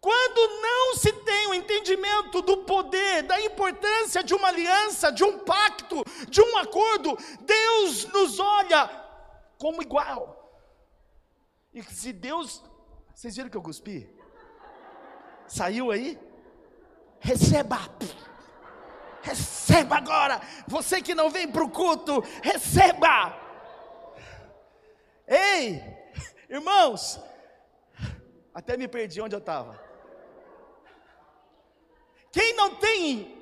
Quando 0.00 0.60
não 0.60 0.96
se 0.96 1.12
tem 1.12 1.46
o 1.46 1.54
entendimento 1.54 2.42
do 2.42 2.56
poder, 2.64 3.22
da 3.22 3.40
importância 3.40 4.24
de 4.24 4.34
uma 4.34 4.48
aliança, 4.48 5.12
de 5.12 5.22
um 5.22 5.38
pacto, 5.38 6.02
de 6.28 6.42
um 6.42 6.56
acordo, 6.58 7.16
Deus 7.42 8.06
nos 8.06 8.40
olha 8.40 8.90
como 9.56 9.80
igual. 9.80 10.50
E 11.72 11.80
se 11.84 12.12
Deus. 12.12 12.60
Vocês 13.14 13.36
viram 13.36 13.50
que 13.50 13.56
eu 13.56 13.62
cuspi? 13.62 14.10
Saiu 15.46 15.92
aí? 15.92 16.18
Receba! 17.20 17.78
Receba 19.22 19.96
agora! 19.96 20.40
Você 20.66 21.00
que 21.02 21.14
não 21.14 21.30
vem 21.30 21.48
para 21.48 21.64
o 21.64 21.70
culto, 21.70 22.22
receba! 22.42 23.36
Ei, 25.26 25.82
irmãos, 26.48 27.20
até 28.52 28.76
me 28.76 28.88
perdi 28.88 29.20
onde 29.20 29.34
eu 29.34 29.38
estava. 29.38 29.80
Quem 32.32 32.54
não 32.54 32.74
tem 32.76 33.38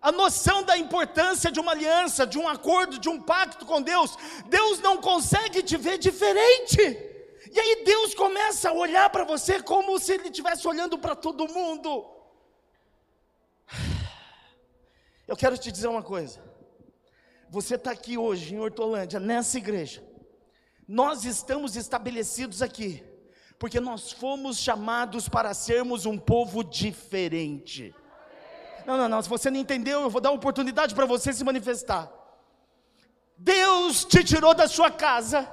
a 0.00 0.12
noção 0.12 0.62
da 0.62 0.76
importância 0.76 1.50
de 1.50 1.58
uma 1.58 1.72
aliança, 1.72 2.26
de 2.26 2.38
um 2.38 2.46
acordo, 2.46 2.98
de 2.98 3.08
um 3.08 3.20
pacto 3.20 3.64
com 3.64 3.80
Deus, 3.80 4.16
Deus 4.46 4.78
não 4.80 4.98
consegue 4.98 5.62
te 5.62 5.76
ver 5.76 5.98
diferente. 5.98 6.80
E 7.50 7.58
aí 7.58 7.84
Deus 7.84 8.14
começa 8.14 8.70
a 8.70 8.72
olhar 8.72 9.08
para 9.10 9.24
você 9.24 9.62
como 9.62 9.98
se 9.98 10.12
Ele 10.12 10.24
estivesse 10.24 10.66
olhando 10.68 10.98
para 10.98 11.14
todo 11.16 11.48
mundo. 11.48 12.13
Eu 15.26 15.36
quero 15.36 15.56
te 15.56 15.72
dizer 15.72 15.88
uma 15.88 16.02
coisa. 16.02 16.38
Você 17.48 17.76
está 17.76 17.90
aqui 17.90 18.18
hoje 18.18 18.54
em 18.54 18.60
Hortolândia, 18.60 19.18
nessa 19.18 19.56
igreja. 19.56 20.02
Nós 20.86 21.24
estamos 21.24 21.76
estabelecidos 21.76 22.60
aqui, 22.60 23.02
porque 23.58 23.80
nós 23.80 24.12
fomos 24.12 24.58
chamados 24.58 25.28
para 25.28 25.54
sermos 25.54 26.04
um 26.04 26.18
povo 26.18 26.62
diferente. 26.62 27.94
Não, 28.84 28.98
não, 28.98 29.08
não. 29.08 29.22
Se 29.22 29.28
você 29.28 29.50
não 29.50 29.58
entendeu, 29.58 30.02
eu 30.02 30.10
vou 30.10 30.20
dar 30.20 30.30
uma 30.30 30.36
oportunidade 30.36 30.94
para 30.94 31.06
você 31.06 31.32
se 31.32 31.42
manifestar. 31.42 32.12
Deus 33.38 34.04
te 34.04 34.22
tirou 34.22 34.54
da 34.54 34.68
sua 34.68 34.90
casa. 34.90 35.48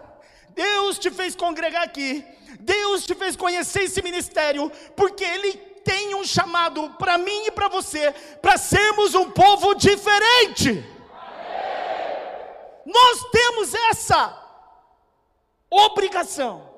Deus 0.54 1.00
te 1.00 1.10
fez 1.10 1.34
congregar 1.34 1.84
aqui. 1.84 2.26
Deus 2.60 3.06
te 3.06 3.16
fez 3.16 3.38
conhecer 3.38 3.84
esse 3.84 4.02
ministério, 4.02 4.70
porque 4.98 5.24
Ele 5.24 5.71
tem 5.84 6.16
um 6.16 6.24
chamado 6.24 6.90
para 6.92 7.18
mim 7.18 7.46
e 7.46 7.52
para 7.52 7.68
você, 7.68 8.12
para 8.42 8.58
sermos 8.58 9.16
um 9.16 9.30
povo 9.32 9.74
diferente. 9.74 10.84
Nós 12.86 13.30
temos 13.32 13.74
essa 13.74 14.38
obrigação 15.70 16.70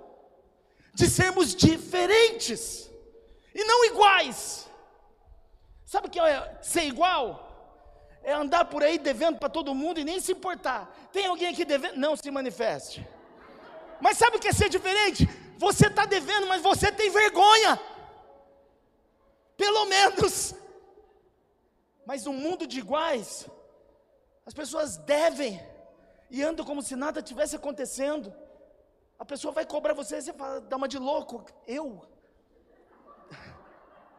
de 0.94 1.08
sermos 1.08 1.56
diferentes 1.56 2.90
e 3.54 3.64
não 3.64 3.86
iguais. 3.86 4.70
Sabe 5.86 6.08
o 6.08 6.10
que 6.10 6.20
é 6.20 6.60
ser 6.62 6.84
igual? 6.84 7.50
É 8.24 8.34
andar 8.34 8.66
por 8.66 8.84
aí 8.84 8.98
devendo 8.98 9.38
para 9.38 9.50
todo 9.50 9.76
mundo 9.76 10.00
e 10.00 10.04
nem 10.04 10.20
se 10.20 10.32
importar. 10.32 10.92
Tem 11.12 11.26
alguém 11.26 11.50
aqui 11.50 11.66
devendo? 11.66 11.98
Não 11.98 12.16
se 12.16 12.32
manifeste. 12.32 13.06
Mas 14.00 14.18
sabe 14.18 14.38
o 14.38 14.40
que 14.40 14.48
é 14.48 14.54
ser 14.54 14.70
diferente? 14.70 15.28
Você 15.58 15.88
está 15.88 16.06
devendo, 16.06 16.48
mas 16.48 16.62
você 16.62 16.92
tem 16.92 17.10
vergonha. 17.10 17.80
Pelo 19.84 19.90
menos. 19.90 20.56
Mas 22.06 22.24
no 22.26 22.34
mundo 22.34 22.66
de 22.66 22.80
iguais, 22.80 23.50
as 24.46 24.54
pessoas 24.54 24.98
devem 24.98 25.62
e 26.30 26.42
andam 26.42 26.66
como 26.66 26.82
se 26.82 26.96
nada 26.96 27.22
tivesse 27.22 27.56
acontecendo. 27.56 28.34
A 29.20 29.26
pessoa 29.26 29.54
vai 29.54 29.66
cobrar 29.66 29.94
você 29.94 30.18
e 30.18 30.22
você 30.22 30.34
fala, 30.34 30.62
dá 30.62 30.78
uma 30.78 30.88
de 30.88 30.98
louco. 30.98 31.46
Eu? 31.68 32.06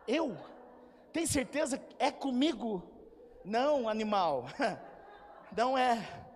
Eu? 0.07 0.37
Tem 1.13 1.27
certeza 1.27 1.81
é 1.99 2.11
comigo? 2.11 2.83
Não, 3.45 3.89
animal. 3.89 4.47
Não 5.57 5.79
é. 5.79 6.27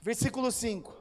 Versículo 0.00 0.50
5. 0.50 0.95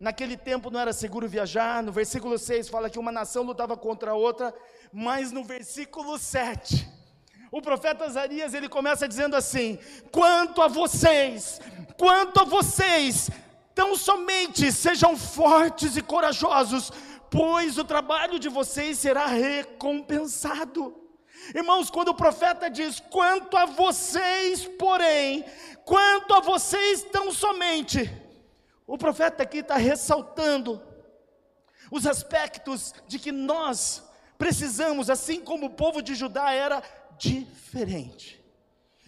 Naquele 0.00 0.36
tempo 0.36 0.70
não 0.70 0.78
era 0.78 0.92
seguro 0.92 1.28
viajar. 1.28 1.82
No 1.82 1.90
versículo 1.90 2.38
6 2.38 2.68
fala 2.68 2.88
que 2.88 2.98
uma 2.98 3.10
nação 3.10 3.42
lutava 3.42 3.76
contra 3.76 4.12
a 4.12 4.14
outra. 4.14 4.54
Mas 4.92 5.32
no 5.32 5.42
versículo 5.42 6.18
7, 6.18 6.88
o 7.50 7.60
profeta 7.60 8.04
Azarias 8.04 8.54
ele 8.54 8.68
começa 8.68 9.08
dizendo 9.08 9.34
assim: 9.34 9.78
Quanto 10.12 10.62
a 10.62 10.68
vocês, 10.68 11.60
quanto 11.96 12.40
a 12.40 12.44
vocês, 12.44 13.28
tão 13.74 13.96
somente 13.96 14.70
sejam 14.70 15.16
fortes 15.16 15.96
e 15.96 16.02
corajosos, 16.02 16.92
pois 17.30 17.76
o 17.76 17.84
trabalho 17.84 18.38
de 18.38 18.48
vocês 18.48 18.98
será 18.98 19.26
recompensado. 19.26 20.94
Irmãos, 21.54 21.90
quando 21.90 22.08
o 22.08 22.14
profeta 22.14 22.68
diz: 22.68 23.00
quanto 23.10 23.56
a 23.56 23.66
vocês, 23.66 24.66
porém, 24.78 25.44
quanto 25.84 26.34
a 26.34 26.40
vocês 26.40 27.02
tão 27.04 27.32
somente, 27.32 28.10
o 28.88 28.96
profeta 28.96 29.42
aqui 29.42 29.58
está 29.58 29.76
ressaltando 29.76 30.82
os 31.92 32.06
aspectos 32.06 32.94
de 33.06 33.18
que 33.18 33.30
nós 33.30 34.02
precisamos, 34.38 35.10
assim 35.10 35.42
como 35.42 35.66
o 35.66 35.74
povo 35.74 36.00
de 36.00 36.14
Judá 36.14 36.52
era 36.52 36.82
diferente. 37.18 38.42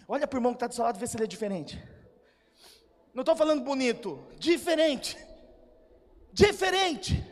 Olha 0.07 0.27
para 0.27 0.37
o 0.37 0.39
irmão 0.39 0.53
que 0.53 0.57
está 0.57 0.67
do 0.67 0.75
seu 0.75 0.83
lado, 0.83 0.99
vê 0.99 1.07
se 1.07 1.17
ele 1.17 1.23
é 1.23 1.27
diferente. 1.27 1.81
Não 3.11 3.21
estou 3.21 3.35
falando 3.35 3.63
bonito, 3.63 4.23
diferente. 4.37 5.17
Diferente. 6.31 7.25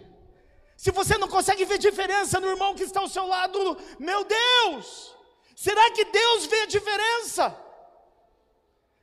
Se 0.76 0.90
você 0.90 1.20
não 1.20 1.28
consegue 1.28 1.66
ver 1.66 1.78
diferença 1.78 2.40
no 2.40 2.48
irmão 2.48 2.74
que 2.74 2.84
está 2.84 3.00
ao 3.00 3.08
seu 3.08 3.28
lado, 3.28 3.78
meu 4.00 4.24
Deus, 4.24 5.16
será 5.56 5.92
que 5.92 6.06
Deus 6.06 6.48
vê 6.48 6.62
a 6.62 6.66
diferença? 6.66 7.56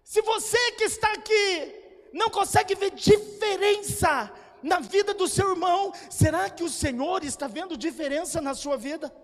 Se 0.02 0.20
você 0.22 0.72
que 0.72 0.84
está 0.84 1.12
aqui 1.12 1.86
não 2.12 2.30
consegue 2.30 2.75
ver 2.75 2.90
diferença 2.92 4.32
na 4.62 4.80
vida 4.80 5.14
do 5.14 5.28
seu 5.28 5.50
irmão, 5.50 5.92
será 6.10 6.50
que 6.50 6.64
o 6.64 6.68
Senhor 6.68 7.22
está 7.25 7.46
vendo 7.46 7.76
diferença 7.76 8.40
na 8.40 8.54
sua 8.54 8.76
vida? 8.76 9.14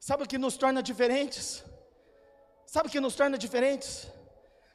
Sabe 0.00 0.24
o 0.24 0.26
que 0.26 0.38
nos 0.38 0.56
torna 0.56 0.82
diferentes? 0.82 1.64
Sabe 2.66 2.88
o 2.88 2.90
que 2.90 2.98
nos 2.98 3.14
torna 3.14 3.38
diferentes? 3.38 4.08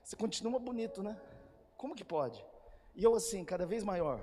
Você 0.03 0.15
continua 0.15 0.59
bonito, 0.59 1.03
né? 1.03 1.17
Como 1.75 1.95
que 1.95 2.03
pode? 2.03 2.43
E 2.95 3.03
eu 3.03 3.13
assim, 3.13 3.43
cada 3.43 3.65
vez 3.65 3.83
maior. 3.83 4.21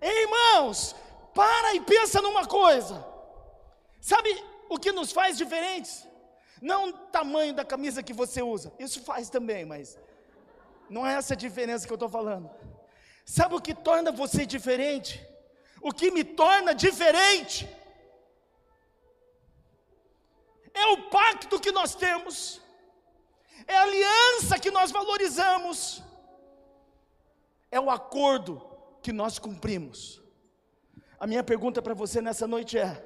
Ei, 0.00 0.22
irmãos, 0.24 0.94
para 1.34 1.74
e 1.74 1.80
pensa 1.80 2.20
numa 2.20 2.46
coisa. 2.46 3.04
Sabe 4.00 4.30
o 4.68 4.78
que 4.78 4.92
nos 4.92 5.12
faz 5.12 5.38
diferentes? 5.38 6.06
Não 6.60 6.88
o 6.88 6.92
tamanho 6.92 7.54
da 7.54 7.64
camisa 7.64 8.02
que 8.02 8.12
você 8.12 8.42
usa, 8.42 8.72
isso 8.78 9.00
faz 9.02 9.30
também, 9.30 9.64
mas 9.64 9.96
não 10.88 11.06
é 11.06 11.14
essa 11.14 11.34
a 11.34 11.36
diferença 11.36 11.86
que 11.86 11.92
eu 11.92 11.96
estou 11.96 12.08
falando. 12.08 12.50
Sabe 13.24 13.54
o 13.54 13.60
que 13.60 13.74
torna 13.74 14.10
você 14.10 14.46
diferente? 14.46 15.24
O 15.80 15.92
que 15.92 16.10
me 16.10 16.24
torna 16.24 16.74
diferente 16.74 17.68
é 20.74 20.86
o 20.86 21.10
pacto 21.10 21.60
que 21.60 21.72
nós 21.72 21.94
temos, 21.94 22.60
é 23.66 23.76
a 23.76 23.82
aliança 23.82 24.58
que 24.58 24.70
nós 24.70 24.90
valorizamos, 24.90 26.02
é 27.70 27.78
o 27.78 27.90
acordo 27.90 28.62
que 29.02 29.12
nós 29.12 29.38
cumprimos. 29.38 30.22
A 31.18 31.26
minha 31.26 31.42
pergunta 31.42 31.82
para 31.82 31.94
você 31.94 32.20
nessa 32.20 32.46
noite 32.46 32.78
é: 32.78 33.04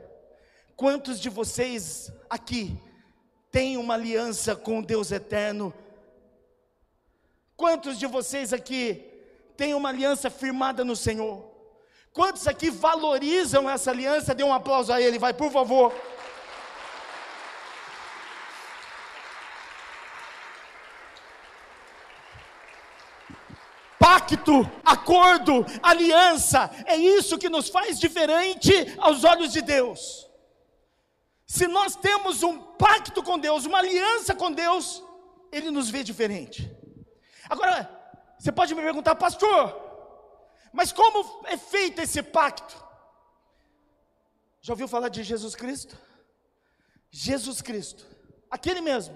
quantos 0.76 1.18
de 1.18 1.28
vocês 1.28 2.12
aqui 2.28 2.78
têm 3.50 3.76
uma 3.76 3.94
aliança 3.94 4.54
com 4.54 4.78
o 4.78 4.84
Deus 4.84 5.10
eterno? 5.10 5.74
Quantos 7.62 7.96
de 7.96 8.08
vocês 8.08 8.52
aqui 8.52 9.08
têm 9.56 9.72
uma 9.72 9.88
aliança 9.88 10.28
firmada 10.28 10.84
no 10.84 10.96
Senhor? 10.96 11.48
Quantos 12.12 12.48
aqui 12.48 12.70
valorizam 12.70 13.70
essa 13.70 13.92
aliança? 13.92 14.34
Dê 14.34 14.42
um 14.42 14.52
aplauso 14.52 14.92
a 14.92 15.00
Ele, 15.00 15.16
vai, 15.16 15.32
por 15.32 15.48
favor. 15.52 15.94
pacto, 23.96 24.68
acordo, 24.84 25.64
aliança, 25.80 26.68
é 26.84 26.96
isso 26.96 27.38
que 27.38 27.48
nos 27.48 27.68
faz 27.68 28.00
diferente 28.00 28.72
aos 28.98 29.22
olhos 29.22 29.52
de 29.52 29.62
Deus. 29.62 30.28
Se 31.46 31.68
nós 31.68 31.94
temos 31.94 32.42
um 32.42 32.58
pacto 32.58 33.22
com 33.22 33.38
Deus, 33.38 33.66
uma 33.66 33.78
aliança 33.78 34.34
com 34.34 34.50
Deus, 34.50 35.00
Ele 35.52 35.70
nos 35.70 35.88
vê 35.88 36.02
diferente. 36.02 36.81
Agora, 37.52 37.86
você 38.38 38.50
pode 38.50 38.74
me 38.74 38.80
perguntar, 38.80 39.14
pastor, 39.14 39.78
mas 40.72 40.90
como 40.90 41.46
é 41.46 41.58
feito 41.58 42.00
esse 42.00 42.22
pacto? 42.22 42.74
Já 44.62 44.72
ouviu 44.72 44.88
falar 44.88 45.10
de 45.10 45.22
Jesus 45.22 45.54
Cristo? 45.54 45.94
Jesus 47.10 47.60
Cristo, 47.60 48.06
aquele 48.50 48.80
mesmo 48.80 49.14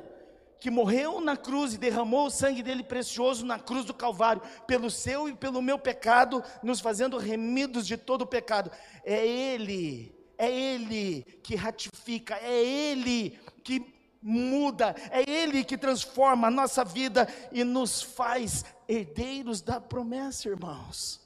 que 0.60 0.70
morreu 0.70 1.18
na 1.18 1.34
cruz 1.34 1.72
e 1.72 1.78
derramou 1.78 2.26
o 2.26 2.30
sangue 2.30 2.62
dele 2.62 2.82
precioso 2.82 3.46
na 3.46 3.58
cruz 3.58 3.86
do 3.86 3.94
Calvário, 3.94 4.42
pelo 4.66 4.90
seu 4.90 5.30
e 5.30 5.34
pelo 5.34 5.62
meu 5.62 5.78
pecado, 5.78 6.44
nos 6.62 6.78
fazendo 6.78 7.16
remidos 7.16 7.86
de 7.86 7.96
todo 7.96 8.20
o 8.20 8.26
pecado. 8.26 8.70
É 9.02 9.26
Ele, 9.26 10.14
é 10.36 10.50
Ele 10.50 11.22
que 11.42 11.56
ratifica, 11.56 12.36
é 12.36 12.52
Ele 12.52 13.40
que 13.64 13.95
muda, 14.22 14.94
é 15.10 15.28
Ele 15.28 15.64
que 15.64 15.78
transforma 15.78 16.48
a 16.48 16.50
nossa 16.50 16.84
vida 16.84 17.28
e 17.52 17.64
nos 17.64 18.02
faz 18.02 18.64
herdeiros 18.88 19.60
da 19.60 19.80
promessa, 19.80 20.48
irmãos. 20.48 21.20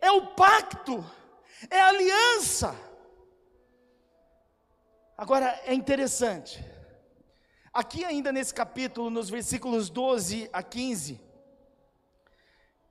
É 0.00 0.10
o 0.10 0.28
pacto, 0.34 1.04
é 1.70 1.80
a 1.80 1.88
aliança. 1.88 2.76
Agora 5.16 5.60
é 5.64 5.74
interessante 5.74 6.72
Aqui, 7.72 8.04
ainda 8.04 8.30
nesse 8.30 8.52
capítulo, 8.52 9.08
nos 9.08 9.30
versículos 9.30 9.88
12 9.88 10.50
a 10.52 10.62
15, 10.62 11.18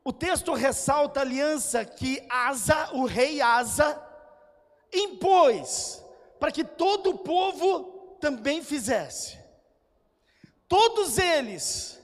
o 0.03 0.11
texto 0.11 0.53
ressalta 0.53 1.19
a 1.19 1.23
aliança 1.23 1.85
que 1.85 2.25
Asa, 2.27 2.89
o 2.93 3.05
rei 3.05 3.41
Asa, 3.41 4.01
impôs 4.91 6.03
para 6.39 6.51
que 6.51 6.63
todo 6.63 7.11
o 7.11 7.17
povo 7.19 7.90
também 8.21 8.63
fizesse. 8.63 9.37
Todos 10.67 11.17
eles 11.17 11.99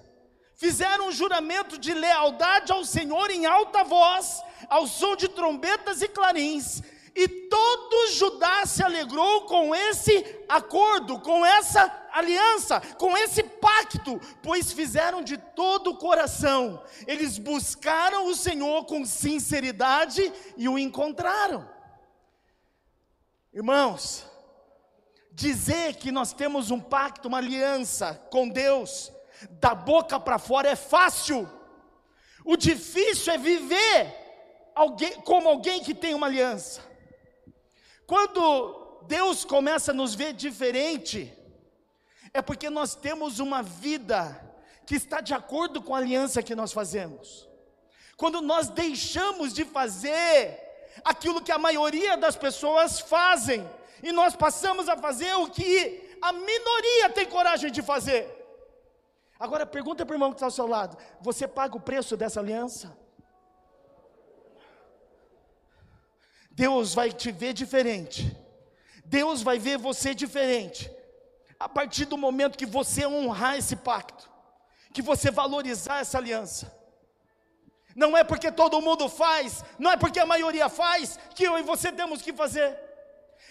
fizeram 0.55 1.07
um 1.07 1.11
juramento 1.11 1.77
de 1.77 1.93
lealdade 1.93 2.71
ao 2.71 2.83
Senhor 2.83 3.29
em 3.29 3.45
alta 3.45 3.83
voz, 3.83 4.43
ao 4.67 4.87
som 4.87 5.15
de 5.15 5.29
trombetas 5.29 6.01
e 6.01 6.07
clarins, 6.09 6.81
e 7.15 7.27
todo 7.27 8.11
Judá 8.11 8.63
se 8.65 8.83
alegrou 8.83 9.45
com 9.45 9.73
esse 9.73 10.45
acordo, 10.47 11.19
com 11.19 11.43
essa 11.43 11.91
aliança, 12.11 12.79
com 12.79 13.17
esse 13.17 13.41
pacto, 13.41 14.21
pois 14.43 14.71
fizeram 14.71 15.23
de 15.23 15.35
todo 15.35 15.89
o 15.89 15.97
coração. 15.97 16.83
Eles 17.07 17.39
buscaram 17.39 18.27
o 18.27 18.35
Senhor 18.35 18.85
com 18.85 19.03
sinceridade 19.03 20.31
e 20.55 20.69
o 20.69 20.77
encontraram. 20.77 21.67
Irmãos, 23.51 24.23
dizer 25.37 25.97
que 25.97 26.11
nós 26.11 26.33
temos 26.33 26.71
um 26.71 26.79
pacto, 26.79 27.27
uma 27.27 27.37
aliança 27.37 28.19
com 28.31 28.49
Deus, 28.49 29.11
da 29.51 29.75
boca 29.75 30.19
para 30.19 30.39
fora 30.39 30.67
é 30.67 30.75
fácil. 30.75 31.47
O 32.43 32.57
difícil 32.57 33.31
é 33.31 33.37
viver 33.37 34.71
alguém, 34.73 35.21
como 35.21 35.47
alguém 35.47 35.83
que 35.83 35.93
tem 35.93 36.15
uma 36.15 36.25
aliança. 36.25 36.81
Quando 38.07 39.03
Deus 39.05 39.45
começa 39.45 39.91
a 39.91 39.93
nos 39.93 40.15
ver 40.15 40.33
diferente, 40.33 41.31
é 42.33 42.41
porque 42.41 42.67
nós 42.67 42.95
temos 42.95 43.37
uma 43.37 43.61
vida 43.61 44.43
que 44.87 44.95
está 44.95 45.21
de 45.21 45.35
acordo 45.35 45.83
com 45.83 45.93
a 45.93 45.99
aliança 45.99 46.41
que 46.41 46.55
nós 46.55 46.73
fazemos. 46.73 47.47
Quando 48.15 48.41
nós 48.41 48.69
deixamos 48.69 49.53
de 49.53 49.63
fazer 49.63 50.59
aquilo 51.05 51.43
que 51.43 51.51
a 51.51 51.59
maioria 51.59 52.17
das 52.17 52.35
pessoas 52.35 52.99
fazem, 52.99 53.63
e 54.03 54.11
nós 54.11 54.35
passamos 54.35 54.87
a 54.87 54.97
fazer 54.97 55.33
o 55.35 55.49
que 55.49 56.17
a 56.21 56.31
minoria 56.33 57.09
tem 57.09 57.25
coragem 57.25 57.71
de 57.71 57.81
fazer. 57.81 58.33
Agora 59.39 59.65
pergunta 59.65 60.05
para 60.05 60.13
o 60.13 60.15
irmão 60.15 60.31
que 60.31 60.35
está 60.35 60.47
ao 60.47 60.51
seu 60.51 60.67
lado: 60.67 60.97
você 61.21 61.47
paga 61.47 61.77
o 61.77 61.81
preço 61.81 62.17
dessa 62.17 62.39
aliança? 62.39 62.97
Deus 66.51 66.93
vai 66.93 67.11
te 67.11 67.31
ver 67.31 67.53
diferente. 67.53 68.35
Deus 69.05 69.41
vai 69.41 69.59
ver 69.59 69.77
você 69.77 70.13
diferente. 70.13 70.91
A 71.59 71.69
partir 71.69 72.05
do 72.05 72.17
momento 72.17 72.57
que 72.57 72.65
você 72.65 73.05
honrar 73.05 73.57
esse 73.57 73.75
pacto, 73.75 74.29
que 74.91 75.01
você 75.01 75.29
valorizar 75.29 75.99
essa 75.99 76.17
aliança. 76.17 76.75
Não 77.95 78.15
é 78.15 78.23
porque 78.23 78.51
todo 78.51 78.81
mundo 78.81 79.07
faz, 79.09 79.63
não 79.79 79.91
é 79.91 79.97
porque 79.97 80.19
a 80.19 80.25
maioria 80.25 80.69
faz, 80.69 81.17
que 81.33 81.43
eu 81.43 81.57
e 81.57 81.63
você 81.63 81.91
temos 81.91 82.21
que 82.21 82.33
fazer. 82.33 82.86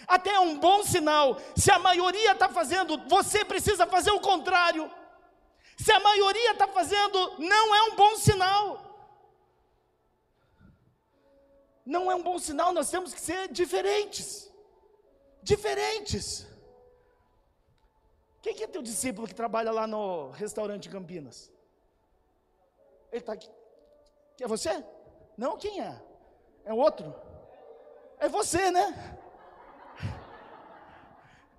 Até 0.07 0.31
é 0.31 0.39
um 0.39 0.57
bom 0.57 0.83
sinal. 0.83 1.37
Se 1.55 1.69
a 1.71 1.79
maioria 1.79 2.31
está 2.31 2.47
fazendo, 2.47 2.97
você 3.07 3.43
precisa 3.43 3.85
fazer 3.85 4.11
o 4.11 4.19
contrário. 4.19 4.89
Se 5.77 5.91
a 5.91 5.99
maioria 5.99 6.51
está 6.51 6.67
fazendo, 6.67 7.35
não 7.39 7.75
é 7.75 7.83
um 7.83 7.95
bom 7.95 8.15
sinal 8.15 8.87
não 11.87 12.11
é 12.11 12.15
um 12.15 12.21
bom 12.21 12.37
sinal, 12.37 12.73
nós 12.73 12.89
temos 12.89 13.13
que 13.13 13.21
ser 13.21 13.47
diferentes. 13.47 14.51
Diferentes. 15.41 16.45
Quem 18.41 18.53
que 18.53 18.65
é 18.65 18.67
teu 18.67 18.81
discípulo 18.81 19.25
que 19.25 19.33
trabalha 19.33 19.71
lá 19.71 19.87
no 19.87 20.31
restaurante 20.31 20.89
Campinas? 20.89 21.49
Ele 23.09 23.21
está 23.21 23.31
aqui. 23.31 23.49
É 24.41 24.45
você? 24.45 24.83
Não, 25.37 25.57
quem 25.57 25.81
é? 25.81 25.97
É 26.65 26.73
outro? 26.73 27.15
É 28.19 28.27
você, 28.27 28.69
né? 28.69 29.17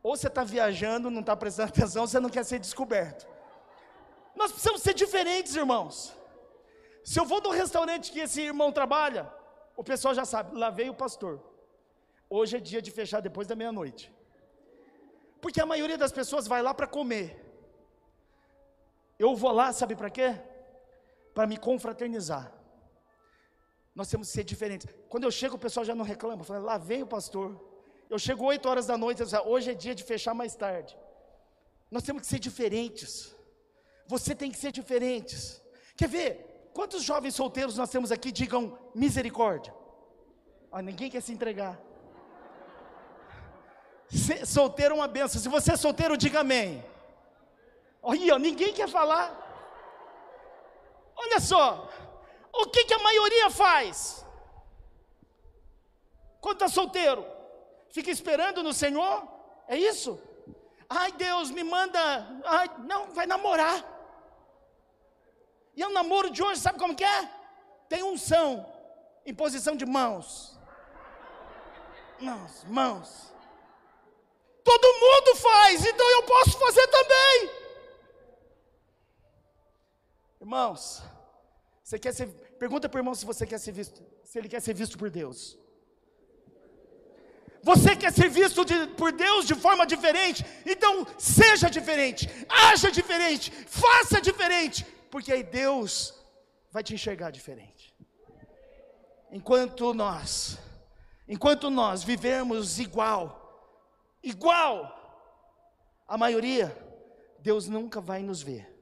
Ou 0.02 0.16
você 0.16 0.28
está 0.28 0.44
viajando, 0.44 1.10
não 1.10 1.20
está 1.20 1.36
prestando 1.36 1.68
atenção, 1.70 2.06
você 2.06 2.20
não 2.20 2.30
quer 2.30 2.44
ser 2.44 2.58
descoberto. 2.58 3.26
Nós 4.34 4.52
precisamos 4.52 4.82
ser 4.82 4.94
diferentes, 4.94 5.56
irmãos. 5.56 6.14
Se 7.04 7.18
eu 7.18 7.24
vou 7.24 7.40
no 7.40 7.50
restaurante 7.50 8.12
que 8.12 8.20
esse 8.20 8.40
irmão 8.40 8.70
trabalha, 8.70 9.32
o 9.76 9.82
pessoal 9.82 10.14
já 10.14 10.24
sabe, 10.24 10.56
lá 10.56 10.70
veio 10.70 10.92
o 10.92 10.96
pastor. 10.96 11.40
Hoje 12.30 12.56
é 12.56 12.60
dia 12.60 12.82
de 12.82 12.90
fechar 12.90 13.20
depois 13.20 13.48
da 13.48 13.56
meia-noite. 13.56 14.12
Porque 15.40 15.60
a 15.60 15.66
maioria 15.66 15.96
das 15.96 16.12
pessoas 16.12 16.46
vai 16.46 16.62
lá 16.62 16.74
para 16.74 16.86
comer. 16.86 17.44
Eu 19.18 19.34
vou 19.34 19.50
lá, 19.50 19.72
sabe 19.72 19.96
para 19.96 20.10
quê? 20.10 20.34
Para 21.34 21.46
me 21.46 21.56
confraternizar. 21.56 22.52
Nós 23.94 24.08
temos 24.08 24.28
que 24.28 24.34
ser 24.34 24.44
diferentes. 24.44 24.86
Quando 25.08 25.24
eu 25.24 25.30
chego, 25.30 25.56
o 25.56 25.58
pessoal 25.58 25.84
já 25.84 25.94
não 25.94 26.04
reclama. 26.04 26.44
Fala, 26.44 26.60
lá 26.60 26.78
vem 26.78 27.02
o 27.02 27.06
pastor. 27.06 27.67
Eu 28.10 28.18
chego 28.18 28.44
8 28.44 28.68
horas 28.68 28.86
da 28.86 28.96
noite, 28.96 29.24
falo, 29.24 29.50
hoje 29.50 29.70
é 29.70 29.74
dia 29.74 29.94
de 29.94 30.02
fechar 30.02 30.34
mais 30.34 30.54
tarde. 30.54 30.96
Nós 31.90 32.02
temos 32.02 32.22
que 32.22 32.28
ser 32.28 32.38
diferentes. 32.38 33.34
Você 34.06 34.34
tem 34.34 34.50
que 34.50 34.58
ser 34.58 34.72
diferentes. 34.72 35.62
Quer 35.96 36.08
ver? 36.08 36.70
Quantos 36.72 37.02
jovens 37.02 37.34
solteiros 37.34 37.76
nós 37.76 37.90
temos 37.90 38.10
aqui 38.10 38.30
digam 38.30 38.78
misericórdia? 38.94 39.74
Ah, 40.70 40.82
ninguém 40.82 41.10
quer 41.10 41.20
se 41.20 41.32
entregar. 41.32 41.78
Se, 44.08 44.46
solteiro 44.46 44.94
é 44.94 44.98
uma 44.98 45.08
benção. 45.08 45.40
Se 45.40 45.48
você 45.48 45.72
é 45.72 45.76
solteiro, 45.76 46.16
diga 46.16 46.40
amém. 46.40 46.84
Olha, 48.02 48.38
ninguém 48.38 48.72
quer 48.72 48.88
falar. 48.88 49.26
Olha 51.16 51.40
só, 51.40 51.90
o 52.52 52.66
que, 52.66 52.84
que 52.84 52.94
a 52.94 52.98
maioria 53.00 53.50
faz? 53.50 54.24
Quando 56.40 56.54
está 56.54 56.68
solteiro, 56.68 57.26
fica 57.90 58.10
esperando 58.10 58.62
no 58.62 58.72
Senhor? 58.72 59.26
É 59.66 59.76
isso? 59.76 60.20
Ai, 60.88 61.12
Deus, 61.12 61.50
me 61.50 61.62
manda. 61.62 62.00
Ai, 62.44 62.70
não, 62.84 63.10
vai 63.10 63.26
namorar. 63.26 63.84
E 65.76 65.84
o 65.84 65.90
namoro 65.90 66.30
de 66.30 66.42
hoje, 66.42 66.60
sabe 66.60 66.78
como 66.78 66.94
que 66.94 67.04
é? 67.04 67.30
Tem 67.88 68.02
unção, 68.02 68.66
em 69.24 69.34
posição 69.34 69.76
de 69.76 69.86
mãos. 69.86 70.58
Mãos, 72.20 72.64
mãos. 72.64 73.32
Todo 74.64 75.00
mundo 75.00 75.36
faz, 75.36 75.84
então 75.84 76.10
eu 76.10 76.22
posso 76.24 76.58
fazer 76.58 76.86
também. 76.88 77.50
Irmãos, 80.40 81.02
você 81.82 81.98
quer 81.98 82.12
ser. 82.14 82.28
Pergunta 82.58 82.88
para 82.88 82.98
o 82.98 83.00
irmão 83.00 83.14
se 83.14 83.24
você 83.24 83.46
quer 83.46 83.58
ser 83.58 83.72
visto, 83.72 84.02
se 84.24 84.38
ele 84.38 84.48
quer 84.48 84.60
ser 84.60 84.74
visto 84.74 84.98
por 84.98 85.10
Deus. 85.10 85.57
Você 87.62 87.96
quer 87.96 88.12
ser 88.12 88.28
visto 88.28 88.64
de, 88.64 88.86
por 88.88 89.12
Deus 89.12 89.46
de 89.46 89.54
forma 89.54 89.86
diferente? 89.86 90.44
Então 90.64 91.06
seja 91.18 91.68
diferente, 91.68 92.28
haja 92.48 92.90
diferente, 92.90 93.50
faça 93.50 94.20
diferente, 94.20 94.86
porque 95.10 95.32
aí 95.32 95.42
Deus 95.42 96.14
vai 96.70 96.82
te 96.82 96.94
enxergar 96.94 97.30
diferente. 97.30 97.94
Enquanto 99.30 99.92
nós, 99.92 100.58
enquanto 101.26 101.68
nós 101.68 102.02
vivemos 102.02 102.78
igual, 102.78 104.18
igual 104.22 104.94
a 106.06 106.16
maioria, 106.16 106.76
Deus 107.40 107.68
nunca 107.68 108.00
vai 108.00 108.22
nos 108.22 108.40
ver. 108.40 108.74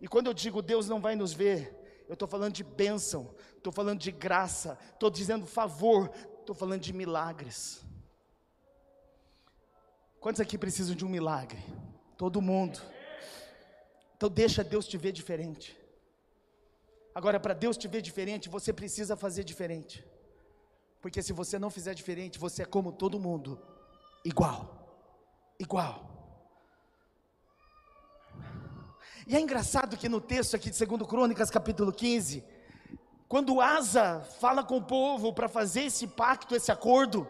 E 0.00 0.06
quando 0.06 0.26
eu 0.26 0.34
digo 0.34 0.62
Deus 0.62 0.88
não 0.88 1.00
vai 1.00 1.16
nos 1.16 1.32
ver, 1.32 2.04
eu 2.08 2.14
estou 2.14 2.28
falando 2.28 2.52
de 2.54 2.64
bênção, 2.64 3.34
estou 3.56 3.72
falando 3.72 3.98
de 3.98 4.10
graça, 4.10 4.78
estou 4.92 5.08
dizendo 5.10 5.46
favor, 5.46 6.10
estou 6.40 6.54
falando 6.54 6.80
de 6.80 6.92
milagres. 6.92 7.84
Quantos 10.22 10.40
aqui 10.40 10.56
precisam 10.56 10.94
de 10.94 11.04
um 11.04 11.08
milagre? 11.08 11.60
Todo 12.16 12.40
mundo. 12.40 12.80
Então 14.16 14.28
deixa 14.28 14.62
Deus 14.62 14.86
te 14.86 14.96
ver 14.96 15.10
diferente. 15.10 15.76
Agora, 17.12 17.40
para 17.40 17.52
Deus 17.52 17.76
te 17.76 17.88
ver 17.88 18.00
diferente, 18.00 18.48
você 18.48 18.72
precisa 18.72 19.16
fazer 19.16 19.42
diferente. 19.42 20.06
Porque 21.00 21.20
se 21.20 21.32
você 21.32 21.58
não 21.58 21.70
fizer 21.70 21.92
diferente, 21.92 22.38
você 22.38 22.62
é 22.62 22.64
como 22.64 22.92
todo 22.92 23.18
mundo, 23.18 23.60
igual. 24.24 24.60
Igual. 25.58 26.08
E 29.26 29.34
é 29.34 29.40
engraçado 29.40 29.96
que 29.96 30.08
no 30.08 30.20
texto 30.20 30.54
aqui 30.54 30.70
de 30.70 30.86
2 30.86 31.02
Crônicas, 31.02 31.50
capítulo 31.50 31.92
15, 31.92 32.44
quando 33.26 33.60
Asa 33.60 34.20
fala 34.38 34.62
com 34.62 34.76
o 34.76 34.84
povo 34.84 35.32
para 35.32 35.48
fazer 35.48 35.82
esse 35.82 36.06
pacto, 36.06 36.54
esse 36.54 36.70
acordo, 36.70 37.26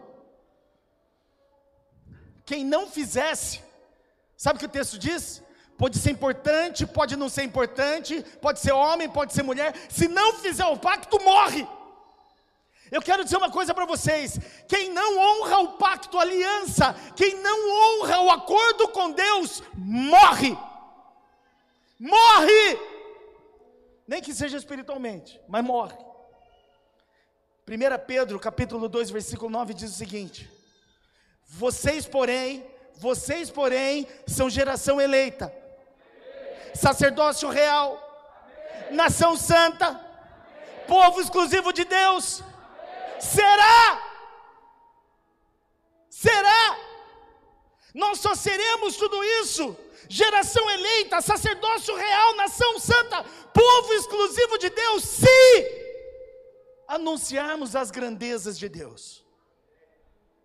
quem 2.45 2.63
não 2.63 2.87
fizesse, 2.87 3.61
sabe 4.35 4.57
o 4.57 4.59
que 4.59 4.65
o 4.65 4.69
texto 4.69 4.97
diz? 4.97 5.41
Pode 5.77 5.97
ser 5.97 6.11
importante, 6.11 6.85
pode 6.85 7.15
não 7.15 7.29
ser 7.29 7.43
importante, 7.43 8.23
pode 8.41 8.59
ser 8.59 8.71
homem, 8.71 9.09
pode 9.09 9.33
ser 9.33 9.43
mulher, 9.43 9.73
se 9.89 10.07
não 10.07 10.33
fizer 10.33 10.65
o 10.65 10.77
pacto, 10.77 11.21
morre. 11.23 11.67
Eu 12.91 13.01
quero 13.01 13.23
dizer 13.23 13.37
uma 13.37 13.49
coisa 13.49 13.73
para 13.73 13.85
vocês: 13.85 14.39
quem 14.67 14.91
não 14.91 15.17
honra 15.17 15.59
o 15.59 15.77
pacto, 15.77 16.17
a 16.17 16.21
aliança, 16.21 16.93
quem 17.15 17.35
não 17.41 17.71
honra 17.71 18.21
o 18.21 18.29
acordo 18.29 18.89
com 18.89 19.11
Deus, 19.11 19.63
morre. 19.73 20.55
Morre! 21.99 22.79
Nem 24.07 24.21
que 24.21 24.33
seja 24.33 24.57
espiritualmente, 24.57 25.39
mas 25.47 25.63
morre. 25.63 25.97
1 27.67 28.05
Pedro, 28.05 28.39
capítulo 28.39 28.89
2, 28.89 29.09
versículo 29.09 29.49
9 29.49 29.73
diz 29.73 29.91
o 29.91 29.95
seguinte: 29.95 30.51
vocês, 31.55 32.07
porém, 32.07 32.65
vocês, 32.95 33.51
porém, 33.51 34.07
são 34.25 34.49
geração 34.49 34.99
eleita, 34.99 35.53
sacerdócio 36.73 37.47
real, 37.47 37.87
nação 38.89 39.37
santa, 39.37 39.93
povo 40.87 41.21
exclusivo 41.21 41.71
de 41.71 41.85
Deus. 41.85 42.41
Será? 43.19 44.01
Será? 46.09 46.77
Nós 47.93 48.19
só 48.19 48.33
seremos 48.33 48.97
tudo 48.97 49.23
isso. 49.23 49.77
Geração 50.09 50.67
eleita, 50.71 51.21
sacerdócio 51.21 51.95
real, 51.95 52.35
nação 52.35 52.79
santa, 52.79 53.23
povo 53.53 53.93
exclusivo 53.93 54.57
de 54.57 54.71
Deus, 54.71 55.03
se 55.03 55.83
anunciarmos 56.87 57.75
as 57.75 57.91
grandezas 57.91 58.57
de 58.57 58.67
Deus 58.67 59.22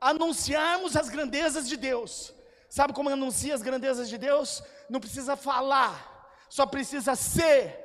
anunciarmos 0.01 0.97
as 0.97 1.09
grandezas 1.09 1.69
de 1.69 1.77
Deus. 1.77 2.33
Sabe 2.69 2.93
como 2.93 3.09
anuncia 3.09 3.55
as 3.55 3.63
grandezas 3.63 4.09
de 4.09 4.19
Deus? 4.19 4.63
Não 4.89 5.01
precisa 5.01 5.37
falar, 5.37 5.95
só 6.49 6.67
precisa 6.67 7.15
ser. 7.15 7.85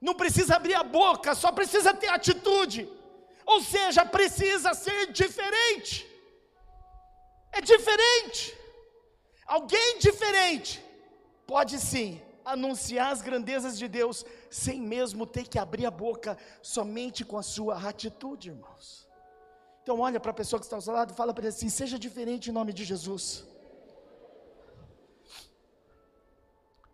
Não 0.00 0.14
precisa 0.14 0.56
abrir 0.56 0.74
a 0.74 0.82
boca, 0.82 1.34
só 1.34 1.50
precisa 1.52 1.94
ter 1.94 2.08
atitude. 2.08 2.88
Ou 3.44 3.60
seja, 3.62 4.04
precisa 4.04 4.74
ser 4.74 5.12
diferente. 5.12 6.06
É 7.52 7.60
diferente. 7.60 8.56
Alguém 9.46 9.98
diferente 9.98 10.84
pode 11.46 11.78
sim 11.78 12.20
anunciar 12.44 13.12
as 13.12 13.22
grandezas 13.22 13.78
de 13.78 13.88
Deus 13.88 14.24
sem 14.50 14.80
mesmo 14.80 15.26
ter 15.26 15.48
que 15.48 15.58
abrir 15.58 15.86
a 15.86 15.90
boca, 15.90 16.36
somente 16.60 17.24
com 17.24 17.38
a 17.38 17.42
sua 17.42 17.88
atitude, 17.88 18.50
irmãos. 18.50 19.06
Então 19.86 20.00
olha 20.00 20.18
para 20.18 20.32
a 20.32 20.34
pessoa 20.34 20.58
que 20.58 20.66
está 20.66 20.74
ao 20.74 20.82
seu 20.82 20.92
lado 20.92 21.12
e 21.12 21.16
fala 21.16 21.32
para 21.32 21.42
ele 21.42 21.54
assim: 21.54 21.68
seja 21.68 21.96
diferente 21.96 22.50
em 22.50 22.52
nome 22.52 22.72
de 22.72 22.84
Jesus. 22.84 23.44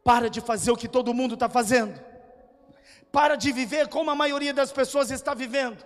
Para 0.04 0.28
de 0.28 0.42
fazer 0.42 0.70
o 0.70 0.76
que 0.76 0.86
todo 0.86 1.14
mundo 1.14 1.32
está 1.32 1.48
fazendo. 1.48 1.98
Para 3.10 3.34
de 3.34 3.50
viver 3.50 3.88
como 3.88 4.10
a 4.10 4.14
maioria 4.14 4.52
das 4.52 4.70
pessoas 4.70 5.10
está 5.10 5.32
vivendo. 5.32 5.82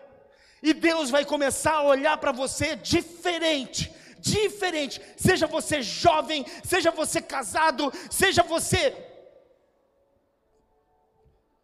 E 0.61 0.75
Deus 0.75 1.09
vai 1.09 1.25
começar 1.25 1.75
a 1.75 1.85
olhar 1.85 2.19
para 2.19 2.33
você 2.33 2.75
diferente. 2.75 3.95
Diferente. 4.19 5.01
Seja 5.16 5.47
você 5.47 5.83
jovem, 5.83 6.45
seja 6.64 6.90
você 6.90 7.23
casado, 7.23 7.92
seja 8.11 8.42
você 8.42 8.83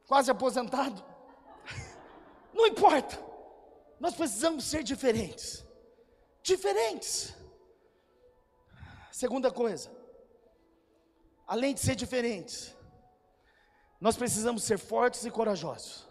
quase 0.07 0.31
aposentado. 0.31 1.03
Não 2.55 2.69
importa. 2.69 3.32
Nós 4.03 4.17
precisamos 4.17 4.65
ser 4.65 4.83
diferentes. 4.83 5.65
Diferentes. 6.43 7.33
Segunda 9.13 9.49
coisa, 9.49 9.89
além 11.47 11.73
de 11.73 11.79
ser 11.79 11.95
diferentes, 11.95 12.75
nós 14.01 14.17
precisamos 14.17 14.65
ser 14.65 14.77
fortes 14.77 15.25
e 15.25 15.31
corajosos. 15.31 16.09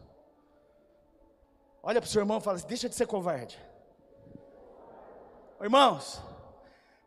Olha 1.83 1.99
para 1.99 2.07
o 2.07 2.09
seu 2.09 2.21
irmão 2.21 2.37
e 2.37 2.41
fala 2.41 2.55
assim: 2.55 2.67
deixa 2.67 2.87
de 2.87 2.95
ser 2.95 3.07
covarde. 3.07 3.59
Irmãos, 5.59 6.21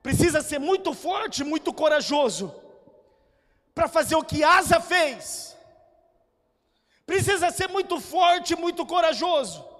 precisa 0.03 0.43
ser 0.43 0.59
muito 0.59 0.93
forte, 0.93 1.43
muito 1.43 1.73
corajoso, 1.73 2.55
para 3.75 3.89
fazer 3.89 4.17
o 4.17 4.25
que 4.25 4.45
Asa 4.45 4.83
fez. 4.83 5.57
Precisa 7.07 7.51
ser 7.51 7.69
muito 7.71 7.99
forte, 7.99 8.55
muito 8.55 8.85
corajoso 8.85 9.73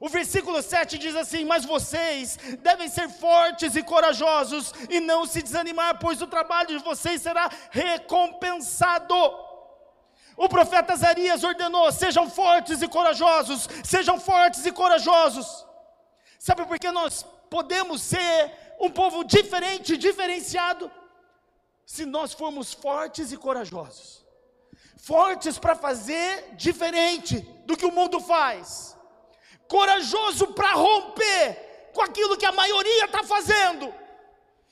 o 0.00 0.08
versículo 0.08 0.62
7 0.62 0.96
diz 0.98 1.16
assim: 1.16 1.44
Mas 1.44 1.64
vocês 1.64 2.38
devem 2.60 2.88
ser 2.88 3.08
fortes 3.08 3.74
e 3.74 3.82
corajosos 3.82 4.72
e 4.88 5.00
não 5.00 5.26
se 5.26 5.42
desanimar, 5.42 5.98
pois 5.98 6.22
o 6.22 6.26
trabalho 6.26 6.68
de 6.68 6.84
vocês 6.84 7.22
será 7.22 7.50
recompensado. 7.70 9.14
O 10.36 10.48
profeta 10.48 10.94
Zarias 10.94 11.42
ordenou: 11.42 11.90
sejam 11.90 12.30
fortes 12.30 12.80
e 12.80 12.88
corajosos, 12.88 13.68
sejam 13.84 14.20
fortes 14.20 14.64
e 14.64 14.72
corajosos. 14.72 15.66
Sabe 16.38 16.64
por 16.64 16.78
que 16.78 16.90
nós 16.92 17.24
podemos 17.50 18.00
ser 18.00 18.52
um 18.78 18.90
povo 18.90 19.24
diferente, 19.24 19.96
diferenciado? 19.96 20.90
Se 21.84 22.04
nós 22.04 22.32
formos 22.32 22.72
fortes 22.72 23.32
e 23.32 23.36
corajosos, 23.36 24.24
fortes 24.96 25.58
para 25.58 25.74
fazer 25.74 26.54
diferente 26.54 27.40
do 27.64 27.76
que 27.76 27.86
o 27.86 27.90
mundo 27.90 28.20
faz 28.20 28.97
corajoso 29.68 30.48
para 30.48 30.72
romper 30.72 31.90
com 31.92 32.02
aquilo 32.02 32.36
que 32.36 32.46
a 32.46 32.52
maioria 32.52 33.04
está 33.04 33.22
fazendo. 33.22 33.92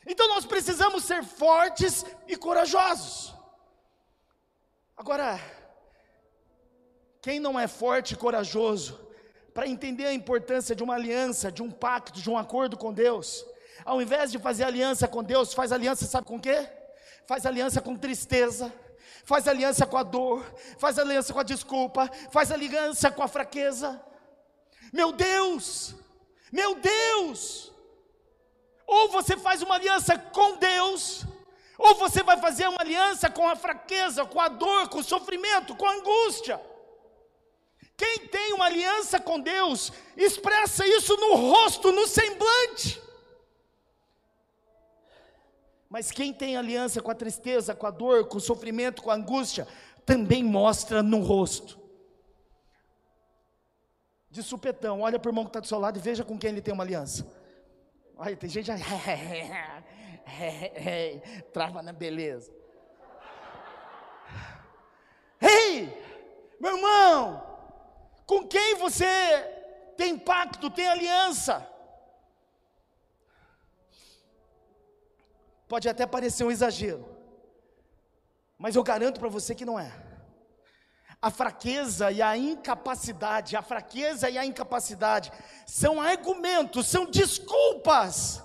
Então 0.06 0.28
nós 0.28 0.46
precisamos 0.46 1.04
ser 1.04 1.22
fortes 1.24 2.04
e 2.28 2.36
corajosos. 2.36 3.34
Agora, 4.96 5.38
quem 7.20 7.38
não 7.40 7.58
é 7.58 7.66
forte 7.66 8.14
e 8.14 8.16
corajoso 8.16 8.98
para 9.52 9.66
entender 9.66 10.06
a 10.06 10.12
importância 10.12 10.76
de 10.76 10.82
uma 10.82 10.94
aliança, 10.94 11.50
de 11.50 11.62
um 11.62 11.70
pacto, 11.70 12.20
de 12.20 12.30
um 12.30 12.38
acordo 12.38 12.76
com 12.76 12.92
Deus, 12.92 13.44
ao 13.84 14.00
invés 14.00 14.30
de 14.30 14.38
fazer 14.38 14.64
aliança 14.64 15.08
com 15.08 15.22
Deus, 15.22 15.52
faz 15.52 15.72
aliança, 15.72 16.06
sabe 16.06 16.26
com 16.26 16.40
quê? 16.40 16.68
Faz 17.26 17.44
aliança 17.44 17.80
com 17.80 17.96
tristeza, 17.96 18.72
faz 19.24 19.48
aliança 19.48 19.84
com 19.84 19.96
a 19.96 20.02
dor, 20.02 20.44
faz 20.78 20.98
aliança 20.98 21.32
com 21.32 21.40
a 21.40 21.42
desculpa, 21.42 22.08
faz 22.30 22.52
aliança 22.52 23.10
com 23.10 23.22
a 23.22 23.28
fraqueza. 23.28 24.00
Meu 24.92 25.12
Deus, 25.12 25.94
meu 26.52 26.74
Deus, 26.76 27.72
ou 28.86 29.08
você 29.08 29.36
faz 29.36 29.62
uma 29.62 29.74
aliança 29.74 30.18
com 30.18 30.56
Deus, 30.56 31.24
ou 31.78 31.94
você 31.96 32.22
vai 32.22 32.38
fazer 32.38 32.68
uma 32.68 32.80
aliança 32.80 33.28
com 33.28 33.46
a 33.48 33.56
fraqueza, 33.56 34.24
com 34.24 34.40
a 34.40 34.48
dor, 34.48 34.88
com 34.88 34.98
o 34.98 35.04
sofrimento, 35.04 35.74
com 35.74 35.86
a 35.86 35.94
angústia. 35.94 36.60
Quem 37.96 38.26
tem 38.28 38.52
uma 38.52 38.66
aliança 38.66 39.18
com 39.18 39.40
Deus, 39.40 39.92
expressa 40.16 40.86
isso 40.86 41.16
no 41.16 41.34
rosto, 41.34 41.90
no 41.92 42.06
semblante. 42.06 43.02
Mas 45.88 46.10
quem 46.10 46.32
tem 46.32 46.56
aliança 46.56 47.00
com 47.00 47.10
a 47.10 47.14
tristeza, 47.14 47.74
com 47.74 47.86
a 47.86 47.90
dor, 47.90 48.26
com 48.26 48.36
o 48.36 48.40
sofrimento, 48.40 49.02
com 49.02 49.10
a 49.10 49.14
angústia, 49.14 49.66
também 50.04 50.44
mostra 50.44 51.02
no 51.02 51.20
rosto. 51.20 51.85
De 54.30 54.42
supetão, 54.42 55.00
olha 55.00 55.18
para 55.18 55.28
o 55.28 55.32
irmão 55.32 55.44
que 55.44 55.50
está 55.50 55.60
do 55.60 55.66
seu 55.66 55.78
lado 55.78 55.98
e 55.98 56.02
veja 56.02 56.24
com 56.24 56.38
quem 56.38 56.50
ele 56.50 56.60
tem 56.60 56.74
uma 56.74 56.84
aliança. 56.84 57.26
Olha, 58.16 58.36
tem 58.36 58.48
gente. 58.48 58.70
Trava 61.52 61.82
na 61.82 61.92
beleza. 61.92 62.52
Ei, 65.40 65.92
meu 66.58 66.76
irmão, 66.76 67.42
com 68.26 68.46
quem 68.46 68.74
você 68.76 69.06
tem 69.96 70.18
pacto, 70.18 70.70
tem 70.70 70.88
aliança? 70.88 71.70
Pode 75.68 75.88
até 75.88 76.06
parecer 76.06 76.44
um 76.44 76.50
exagero, 76.50 77.04
mas 78.56 78.76
eu 78.76 78.82
garanto 78.82 79.18
para 79.18 79.28
você 79.28 79.54
que 79.54 79.64
não 79.64 79.78
é. 79.78 80.05
A 81.20 81.30
fraqueza 81.30 82.10
e 82.12 82.20
a 82.20 82.36
incapacidade, 82.36 83.56
a 83.56 83.62
fraqueza 83.62 84.28
e 84.28 84.36
a 84.38 84.44
incapacidade 84.44 85.32
são 85.66 86.00
argumentos, 86.00 86.86
são 86.86 87.06
desculpas 87.06 88.42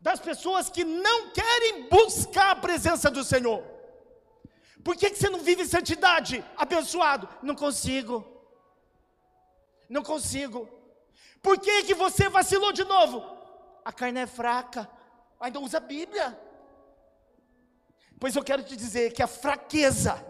das 0.00 0.20
pessoas 0.20 0.70
que 0.70 0.84
não 0.84 1.30
querem 1.30 1.88
buscar 1.88 2.50
a 2.50 2.56
presença 2.56 3.10
do 3.10 3.24
Senhor. 3.24 3.62
Por 4.82 4.96
que, 4.96 5.10
que 5.10 5.16
você 5.16 5.30
não 5.30 5.40
vive 5.40 5.66
santidade, 5.66 6.44
abençoado? 6.56 7.28
Não 7.42 7.54
consigo. 7.54 8.24
Não 9.88 10.02
consigo. 10.02 10.68
Por 11.42 11.58
que, 11.58 11.84
que 11.84 11.94
você 11.94 12.28
vacilou 12.28 12.72
de 12.72 12.84
novo? 12.84 13.24
A 13.84 13.92
carne 13.92 14.20
é 14.20 14.26
fraca 14.26 14.88
ainda 15.44 15.60
usa 15.60 15.76
a 15.78 15.80
Bíblia. 15.80 16.38
Pois 18.18 18.34
eu 18.34 18.42
quero 18.42 18.62
te 18.62 18.76
dizer 18.76 19.12
que 19.12 19.22
a 19.22 19.26
fraqueza 19.26 20.24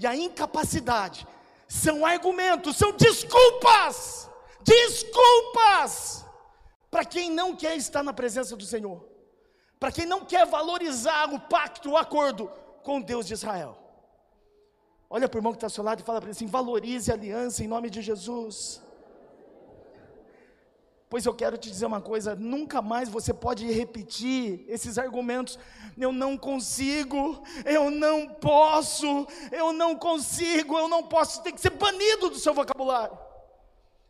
e 0.00 0.06
a 0.06 0.16
incapacidade 0.16 1.26
são 1.68 2.06
argumentos, 2.06 2.76
são 2.76 2.90
desculpas, 2.92 4.30
desculpas 4.62 6.24
para 6.90 7.04
quem 7.04 7.30
não 7.30 7.54
quer 7.54 7.76
estar 7.76 8.02
na 8.02 8.12
presença 8.12 8.56
do 8.56 8.64
Senhor, 8.64 9.06
para 9.78 9.92
quem 9.92 10.06
não 10.06 10.24
quer 10.24 10.46
valorizar 10.46 11.32
o 11.32 11.38
pacto, 11.38 11.90
o 11.90 11.98
acordo 11.98 12.50
com 12.82 12.98
Deus 13.00 13.26
de 13.26 13.34
Israel. 13.34 13.76
Olha 15.08 15.28
para 15.28 15.36
o 15.36 15.40
irmão 15.40 15.52
que 15.52 15.58
está 15.58 15.66
ao 15.66 15.70
seu 15.70 15.84
lado 15.84 16.00
e 16.00 16.02
fala 16.02 16.18
para 16.18 16.28
ele 16.28 16.36
assim: 16.36 16.46
valorize 16.46 17.10
a 17.10 17.14
aliança 17.14 17.62
em 17.62 17.68
nome 17.68 17.90
de 17.90 18.00
Jesus. 18.00 18.80
Pois 21.10 21.26
eu 21.26 21.34
quero 21.34 21.58
te 21.58 21.68
dizer 21.68 21.86
uma 21.86 22.00
coisa: 22.00 22.36
nunca 22.36 22.80
mais 22.80 23.08
você 23.08 23.34
pode 23.34 23.66
repetir 23.66 24.64
esses 24.68 24.96
argumentos. 24.96 25.58
Eu 25.98 26.12
não 26.12 26.38
consigo, 26.38 27.42
eu 27.66 27.90
não 27.90 28.28
posso, 28.28 29.26
eu 29.50 29.72
não 29.72 29.96
consigo, 29.96 30.78
eu 30.78 30.86
não 30.86 31.02
posso. 31.02 31.42
Tem 31.42 31.52
que 31.52 31.60
ser 31.60 31.70
banido 31.70 32.30
do 32.30 32.38
seu 32.38 32.54
vocabulário. 32.54 33.18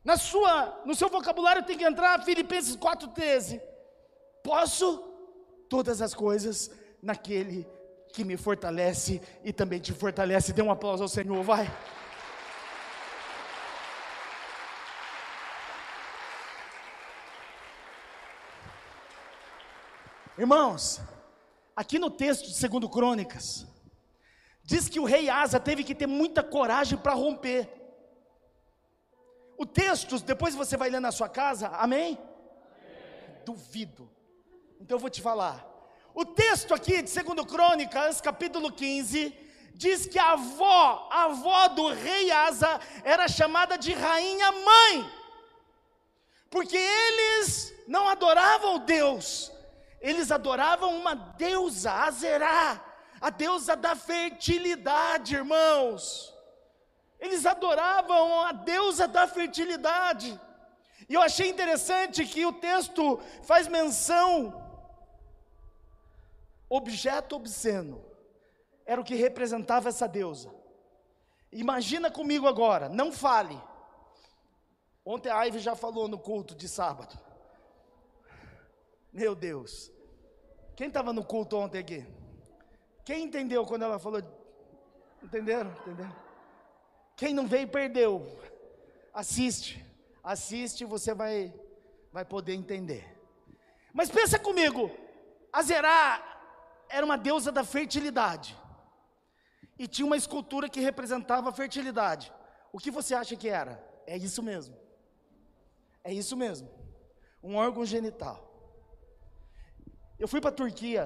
Na 0.05 0.19
sua, 0.19 0.83
no 0.85 0.95
seu 0.95 1.09
vocabulário 1.09 1.63
tem 1.63 1.79
que 1.79 1.85
entrar 1.85 2.23
Filipenses 2.23 2.77
4,13. 2.77 3.63
Posso 4.43 5.03
todas 5.71 6.03
as 6.03 6.13
coisas 6.13 6.71
naquele 7.03 7.67
que 8.13 8.25
me 8.25 8.37
fortalece 8.37 9.23
e 9.43 9.55
também 9.55 9.81
te 9.81 9.95
fortalece. 9.95 10.53
Dê 10.53 10.61
um 10.61 10.71
aplauso 10.71 11.03
ao 11.03 11.09
Senhor, 11.09 11.43
vai. 11.43 11.67
Irmãos, 20.41 21.03
aqui 21.77 21.99
no 21.99 22.11
texto 22.11 22.51
de 22.51 22.67
2 22.67 22.91
Crônicas, 22.91 23.67
diz 24.65 24.89
que 24.89 24.99
o 24.99 25.05
rei 25.05 25.29
Asa 25.29 25.61
teve 25.61 25.85
que 25.85 25.95
ter 25.95 26.07
muita 26.07 26.43
coragem 26.43 26.97
para 26.97 27.13
romper. 27.13 27.69
O 29.59 29.67
texto, 29.67 30.19
depois 30.21 30.55
você 30.55 30.79
vai 30.79 30.89
ler 30.89 30.99
na 30.99 31.13
sua 31.13 31.29
casa, 31.29 31.69
amém? 31.69 32.19
amém? 32.19 33.43
Duvido. 33.45 34.11
Então 34.81 34.97
eu 34.97 34.99
vou 34.99 35.11
te 35.11 35.21
falar. 35.21 35.63
O 36.15 36.25
texto 36.25 36.73
aqui 36.73 37.03
de 37.03 37.23
2 37.23 37.47
Crônicas, 37.47 38.23
capítulo 38.23 38.73
15, 38.73 39.37
diz 39.75 40.07
que 40.07 40.19
a 40.19 40.31
avó, 40.31 41.07
a 41.13 41.25
avó 41.25 41.69
do 41.69 41.89
rei 41.89 42.31
Asa, 42.31 42.81
era 43.05 43.29
chamada 43.29 43.77
de 43.77 43.93
rainha 43.93 44.51
mãe, 44.53 45.13
porque 46.49 46.79
eles 46.79 47.75
não 47.87 48.09
adoravam 48.09 48.79
Deus, 48.79 49.53
eles 50.01 50.31
adoravam 50.31 50.97
uma 50.97 51.15
deusa, 51.15 51.93
Azerá, 51.93 52.83
a 53.21 53.29
deusa 53.29 53.77
da 53.77 53.95
fertilidade, 53.95 55.35
irmãos. 55.35 56.35
Eles 57.19 57.45
adoravam 57.45 58.41
a 58.41 58.53
deusa 58.53 59.07
da 59.07 59.27
fertilidade. 59.27 60.41
E 61.07 61.15
eu 61.15 61.21
achei 61.21 61.51
interessante 61.51 62.25
que 62.25 62.47
o 62.47 62.53
texto 62.53 63.21
faz 63.43 63.69
menção 63.69 64.67
objeto 66.69 67.37
obsceno. 67.37 68.03
Era 68.87 69.01
o 69.01 69.05
que 69.05 69.15
representava 69.15 69.91
essa 69.91 70.09
deusa. 70.09 70.55
Imagina 71.53 72.11
comigo 72.11 72.47
agora, 72.47 72.89
não 72.89 73.13
fale. 73.13 73.61
Ontem 75.05 75.31
a 75.31 75.43
Ivy 75.45 75.59
já 75.59 75.75
falou 75.75 76.09
no 76.09 76.19
culto 76.19 76.55
de 76.55 76.69
sábado. 76.69 77.19
Meu 79.13 79.35
Deus. 79.35 79.91
Quem 80.77 80.89
estava 80.89 81.13
no 81.13 81.25
culto 81.25 81.57
ontem 81.57 81.79
aqui? 81.79 82.07
Quem 83.05 83.25
entendeu 83.25 83.67
quando 83.67 83.83
ela 83.83 83.99
falou? 83.99 84.23
Entenderam? 85.23 85.71
Entenderam? 85.73 86.17
Quem 87.17 87.35
não 87.35 87.47
veio, 87.47 87.69
perdeu. 87.69 88.39
Assiste. 89.13 89.85
Assiste, 90.23 90.85
você 90.85 91.13
vai, 91.13 91.53
vai 92.13 92.25
poder 92.25 92.55
entender. 92.55 93.19
Mas 93.93 94.11
pensa 94.11 94.39
comigo. 94.39 94.91
Azerá 95.53 96.23
era 96.89 97.05
uma 97.05 97.19
deusa 97.19 97.51
da 97.51 97.65
fertilidade. 97.65 98.57
E 99.79 99.89
tinha 99.89 100.07
uma 100.07 100.17
escultura 100.17 100.69
que 100.69 100.81
representava 100.81 101.49
a 101.49 101.53
fertilidade. 101.53 102.33
O 102.73 102.79
que 102.79 102.91
você 102.91 103.15
acha 103.15 103.35
que 103.35 103.49
era? 103.49 103.83
É 104.07 104.17
isso 104.17 104.43
mesmo. 104.43 104.77
É 106.05 106.13
isso 106.13 106.37
mesmo. 106.37 106.71
Um 107.43 107.57
órgão 107.57 107.85
genital. 107.85 108.50
Eu 110.21 110.29
fui 110.29 110.39
para 110.39 110.51
a 110.51 110.61
Turquia, 110.63 111.05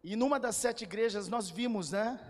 e 0.00 0.14
numa 0.14 0.38
das 0.38 0.54
sete 0.54 0.84
igrejas 0.84 1.26
nós 1.26 1.50
vimos, 1.50 1.90
né? 1.90 2.20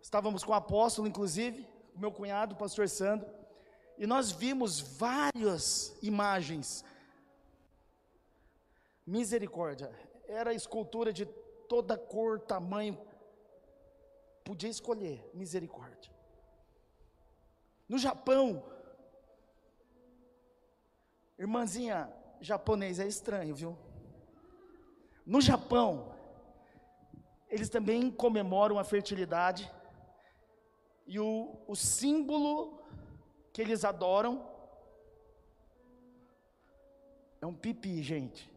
Estávamos 0.00 0.42
com 0.42 0.52
o 0.52 0.54
apóstolo, 0.54 1.06
inclusive, 1.06 1.68
o 1.94 1.98
meu 1.98 2.10
cunhado, 2.10 2.54
o 2.54 2.56
pastor 2.56 2.88
Sandro, 2.88 3.30
e 3.98 4.06
nós 4.06 4.32
vimos 4.32 4.80
várias 4.80 5.94
imagens. 6.02 6.82
Misericórdia, 9.06 9.92
era 10.26 10.54
escultura 10.54 11.12
de 11.12 11.26
toda 11.68 11.98
cor, 11.98 12.40
tamanho, 12.40 12.98
podia 14.42 14.70
escolher, 14.70 15.30
misericórdia. 15.34 16.10
No 17.86 17.98
Japão, 17.98 18.64
irmãzinha, 21.38 22.10
japonês 22.40 22.98
é 22.98 23.06
estranho, 23.06 23.54
viu? 23.54 23.76
No 25.26 25.40
Japão, 25.40 26.14
eles 27.48 27.68
também 27.68 28.10
comemoram 28.10 28.78
a 28.78 28.84
fertilidade, 28.84 29.70
e 31.06 31.18
o, 31.20 31.56
o 31.66 31.74
símbolo 31.74 32.82
que 33.52 33.60
eles 33.60 33.84
adoram 33.84 34.44
é 37.40 37.46
um 37.46 37.54
pipi, 37.54 38.02
gente. 38.02 38.50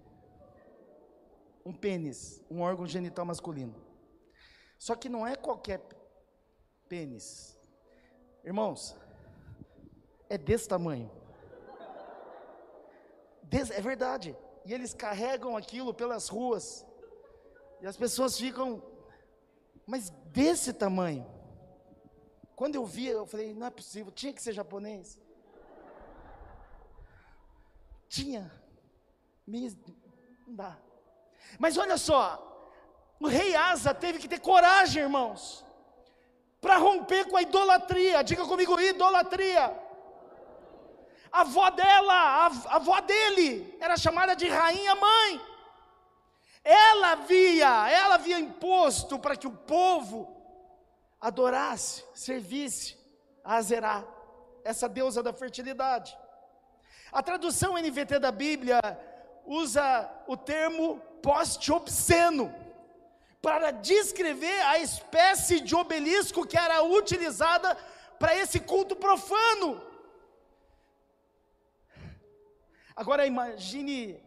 Um 1.65 1.73
pênis, 1.73 2.41
um 2.49 2.61
órgão 2.61 2.87
genital 2.87 3.25
masculino. 3.25 3.75
Só 4.79 4.95
que 4.95 5.09
não 5.09 5.27
é 5.27 5.35
qualquer 5.35 5.81
pênis. 6.87 7.59
Irmãos, 8.43 8.95
é 10.29 10.37
desse 10.37 10.67
tamanho. 10.69 11.11
É 13.51 13.81
verdade. 13.81 14.35
E 14.65 14.73
eles 14.73 14.93
carregam 14.93 15.55
aquilo 15.55 15.93
pelas 15.93 16.27
ruas. 16.27 16.85
E 17.81 17.87
as 17.87 17.95
pessoas 17.95 18.37
ficam, 18.37 18.83
mas 19.85 20.09
desse 20.31 20.73
tamanho. 20.73 21.25
Quando 22.55 22.75
eu 22.75 22.85
vi, 22.85 23.07
eu 23.07 23.25
falei, 23.25 23.53
não 23.53 23.67
é 23.67 23.69
possível, 23.69 24.11
tinha 24.11 24.33
que 24.33 24.41
ser 24.41 24.51
japonês. 24.51 25.21
Tinha. 28.09 28.51
Não 29.45 30.55
dá. 30.55 30.77
Mas 31.59 31.77
olha 31.77 31.97
só, 31.97 32.43
o 33.19 33.27
rei 33.27 33.55
Asa 33.55 33.93
teve 33.93 34.19
que 34.19 34.27
ter 34.27 34.39
coragem, 34.39 35.03
irmãos, 35.03 35.65
para 36.59 36.77
romper 36.77 37.25
com 37.29 37.37
a 37.37 37.41
idolatria. 37.41 38.23
Diga 38.23 38.45
comigo, 38.45 38.79
idolatria. 38.79 39.86
A 41.37 41.41
avó 41.41 41.69
dela, 41.69 42.13
a, 42.13 42.45
avó 42.77 42.99
dele, 42.99 43.77
era 43.79 43.95
chamada 43.95 44.35
de 44.35 44.49
rainha 44.49 44.95
mãe. 44.95 45.39
Ela 46.63 47.11
havia, 47.11 47.87
ela 47.91 48.15
havia 48.15 48.39
imposto 48.39 49.19
para 49.19 49.35
que 49.35 49.45
o 49.45 49.51
povo 49.51 50.35
adorasse, 51.21 52.03
servisse 52.15 52.97
a 53.43 53.57
Azerá, 53.57 54.03
essa 54.63 54.89
deusa 54.89 55.21
da 55.21 55.31
fertilidade. 55.31 56.17
A 57.11 57.21
tradução 57.21 57.77
NVT 57.77 58.17
da 58.17 58.31
Bíblia 58.31 58.79
usa 59.45 60.09
o 60.25 60.35
termo 60.35 60.99
poste 61.21 61.71
obsceno 61.71 62.51
para 63.43 63.69
descrever 63.69 64.59
a 64.65 64.79
espécie 64.79 65.59
de 65.59 65.75
obelisco 65.75 66.47
que 66.47 66.57
era 66.57 66.81
utilizada 66.81 67.77
para 68.17 68.35
esse 68.35 68.59
culto 68.59 68.95
profano. 68.95 69.86
Agora 72.97 73.27
imagine 73.27 74.19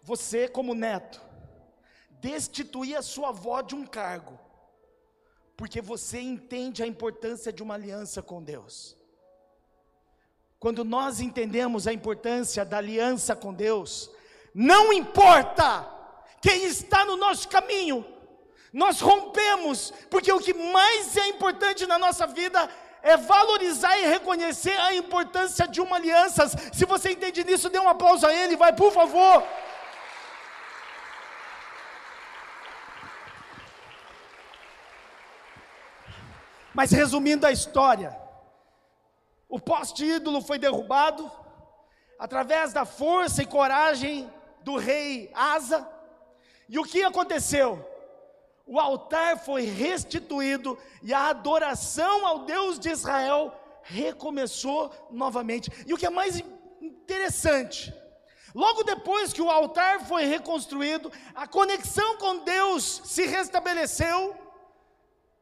você 0.00 0.46
como 0.46 0.76
neto 0.76 1.20
destituir 2.20 2.96
a 2.96 3.02
sua 3.02 3.30
avó 3.30 3.60
de 3.62 3.74
um 3.74 3.84
cargo, 3.84 4.38
porque 5.56 5.80
você 5.80 6.20
entende 6.20 6.84
a 6.84 6.86
importância 6.86 7.52
de 7.52 7.64
uma 7.64 7.74
aliança 7.74 8.22
com 8.22 8.40
Deus. 8.40 8.96
Quando 10.60 10.84
nós 10.84 11.20
entendemos 11.20 11.88
a 11.88 11.92
importância 11.92 12.64
da 12.64 12.78
aliança 12.78 13.34
com 13.34 13.52
Deus, 13.52 14.08
não 14.54 14.92
importa 14.92 15.84
quem 16.40 16.62
está 16.66 17.04
no 17.04 17.16
nosso 17.16 17.48
caminho, 17.48 18.06
nós 18.72 19.00
rompemos, 19.00 19.92
porque 20.08 20.30
o 20.30 20.38
que 20.38 20.54
mais 20.54 21.16
é 21.16 21.26
importante 21.26 21.88
na 21.88 21.98
nossa 21.98 22.24
vida 22.24 22.70
é 23.02 23.16
valorizar 23.16 23.98
e 23.98 24.06
reconhecer 24.06 24.78
a 24.78 24.94
importância 24.94 25.66
de 25.66 25.80
uma 25.80 25.96
aliança. 25.96 26.48
Se 26.72 26.84
você 26.84 27.12
entende 27.12 27.44
nisso, 27.44 27.68
dê 27.68 27.78
um 27.78 27.88
aplauso 27.88 28.26
a 28.26 28.34
ele, 28.34 28.56
vai, 28.56 28.72
por 28.72 28.92
favor. 28.92 29.42
Mas 36.72 36.92
resumindo 36.92 37.46
a 37.46 37.50
história, 37.50 38.16
o 39.48 39.58
poste 39.58 40.04
ídolo 40.04 40.40
foi 40.40 40.58
derrubado 40.58 41.30
através 42.18 42.72
da 42.72 42.84
força 42.84 43.42
e 43.42 43.46
coragem 43.46 44.32
do 44.60 44.76
rei 44.76 45.30
Asa. 45.34 45.88
E 46.68 46.78
o 46.78 46.84
que 46.84 47.02
aconteceu? 47.02 47.89
O 48.70 48.78
altar 48.78 49.36
foi 49.36 49.62
restituído 49.64 50.78
e 51.02 51.12
a 51.12 51.26
adoração 51.26 52.24
ao 52.24 52.44
Deus 52.44 52.78
de 52.78 52.88
Israel 52.88 53.52
recomeçou 53.82 54.92
novamente. 55.10 55.68
E 55.88 55.92
o 55.92 55.96
que 55.96 56.06
é 56.06 56.10
mais 56.10 56.40
interessante, 56.80 57.92
logo 58.54 58.84
depois 58.84 59.32
que 59.32 59.42
o 59.42 59.50
altar 59.50 60.06
foi 60.06 60.24
reconstruído, 60.24 61.10
a 61.34 61.48
conexão 61.48 62.16
com 62.18 62.44
Deus 62.44 63.02
se 63.06 63.26
restabeleceu, 63.26 64.36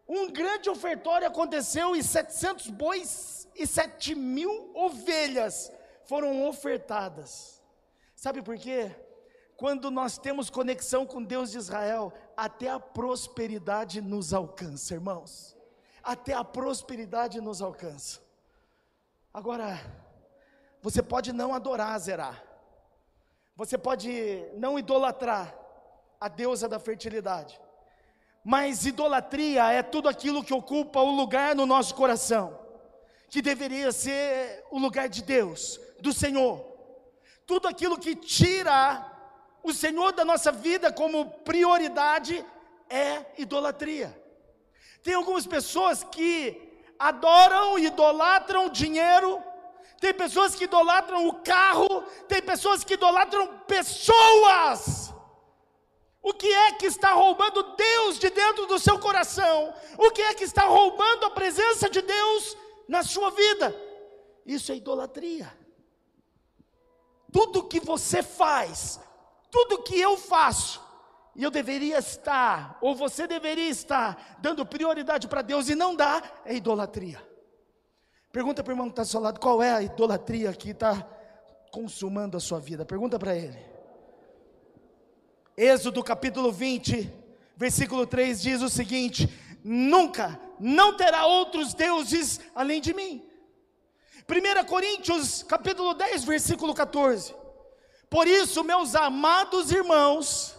um 0.08 0.30
grande 0.32 0.70
ofertório 0.70 1.26
aconteceu 1.26 1.94
e 1.94 2.02
700 2.02 2.70
bois 2.70 3.46
e 3.54 3.66
7 3.66 4.14
mil 4.14 4.70
ovelhas 4.74 5.70
foram 6.06 6.48
ofertadas. 6.48 7.62
Sabe 8.16 8.40
por 8.40 8.56
quê? 8.56 8.90
Quando 9.58 9.90
nós 9.90 10.16
temos 10.16 10.48
conexão 10.48 11.04
com 11.04 11.20
Deus 11.20 11.50
de 11.50 11.58
Israel, 11.58 12.12
até 12.36 12.70
a 12.70 12.78
prosperidade 12.78 14.00
nos 14.00 14.32
alcança, 14.32 14.94
irmãos. 14.94 15.56
Até 16.00 16.32
a 16.32 16.44
prosperidade 16.44 17.40
nos 17.40 17.60
alcança. 17.60 18.20
Agora, 19.34 19.80
você 20.80 21.02
pode 21.02 21.32
não 21.32 21.52
adorar 21.52 21.98
Zerá. 21.98 22.40
Você 23.56 23.76
pode 23.76 24.44
não 24.54 24.78
idolatrar 24.78 25.52
a 26.20 26.28
deusa 26.28 26.68
da 26.68 26.78
fertilidade. 26.78 27.60
Mas 28.44 28.86
idolatria 28.86 29.72
é 29.72 29.82
tudo 29.82 30.08
aquilo 30.08 30.44
que 30.44 30.54
ocupa 30.54 31.00
o 31.00 31.10
lugar 31.10 31.56
no 31.56 31.66
nosso 31.66 31.96
coração, 31.96 32.56
que 33.28 33.42
deveria 33.42 33.90
ser 33.90 34.64
o 34.70 34.78
lugar 34.78 35.08
de 35.08 35.20
Deus, 35.20 35.80
do 35.98 36.12
Senhor. 36.12 36.64
Tudo 37.44 37.66
aquilo 37.66 37.98
que 37.98 38.14
tira 38.14 39.17
o 39.62 39.72
Senhor 39.72 40.12
da 40.12 40.24
nossa 40.24 40.50
vida 40.50 40.92
como 40.92 41.30
prioridade 41.40 42.44
é 42.88 43.24
idolatria. 43.36 44.16
Tem 45.02 45.14
algumas 45.14 45.46
pessoas 45.46 46.02
que 46.04 46.68
adoram, 46.98 47.78
idolatram 47.78 48.68
dinheiro, 48.68 49.42
tem 50.00 50.14
pessoas 50.14 50.54
que 50.54 50.64
idolatram 50.64 51.26
o 51.26 51.34
carro, 51.34 52.02
tem 52.28 52.40
pessoas 52.42 52.84
que 52.84 52.94
idolatram 52.94 53.58
pessoas. 53.66 55.12
O 56.22 56.32
que 56.32 56.52
é 56.52 56.72
que 56.72 56.86
está 56.86 57.12
roubando 57.12 57.74
Deus 57.74 58.18
de 58.18 58.30
dentro 58.30 58.66
do 58.66 58.78
seu 58.78 58.98
coração? 58.98 59.74
O 59.96 60.10
que 60.10 60.22
é 60.22 60.34
que 60.34 60.44
está 60.44 60.64
roubando 60.64 61.26
a 61.26 61.30
presença 61.30 61.88
de 61.88 62.02
Deus 62.02 62.56
na 62.88 63.02
sua 63.02 63.30
vida? 63.30 63.74
Isso 64.44 64.72
é 64.72 64.76
idolatria. 64.76 65.56
Tudo 67.32 67.64
que 67.64 67.80
você 67.80 68.22
faz 68.22 69.00
tudo 69.50 69.82
que 69.82 69.98
eu 69.98 70.16
faço, 70.16 70.82
e 71.34 71.42
eu 71.42 71.50
deveria 71.50 71.98
estar, 71.98 72.78
ou 72.80 72.94
você 72.94 73.26
deveria 73.26 73.68
estar, 73.68 74.38
dando 74.40 74.66
prioridade 74.66 75.28
para 75.28 75.42
Deus 75.42 75.68
e 75.68 75.74
não 75.74 75.94
dá, 75.94 76.22
é 76.44 76.54
idolatria. 76.54 77.22
Pergunta 78.32 78.62
para 78.62 78.70
o 78.70 78.74
irmão 78.74 78.86
que 78.86 78.92
está 78.92 79.02
ao 79.02 79.06
seu 79.06 79.20
lado, 79.20 79.40
qual 79.40 79.62
é 79.62 79.72
a 79.72 79.82
idolatria 79.82 80.52
que 80.52 80.70
está 80.70 81.06
consumando 81.70 82.36
a 82.36 82.40
sua 82.40 82.58
vida? 82.58 82.84
Pergunta 82.84 83.18
para 83.18 83.36
ele. 83.36 83.58
Êxodo 85.56 86.04
capítulo 86.04 86.52
20, 86.52 87.12
versículo 87.56 88.06
3 88.06 88.40
diz 88.40 88.62
o 88.62 88.68
seguinte: 88.68 89.28
Nunca, 89.64 90.40
não 90.58 90.96
terá 90.96 91.26
outros 91.26 91.74
deuses 91.74 92.40
além 92.54 92.80
de 92.80 92.92
mim. 92.94 93.28
1 94.28 94.64
Coríntios 94.66 95.42
capítulo 95.42 95.94
10, 95.94 96.24
versículo 96.24 96.74
14. 96.74 97.34
Por 98.10 98.26
isso, 98.26 98.64
meus 98.64 98.94
amados 98.94 99.70
irmãos, 99.70 100.56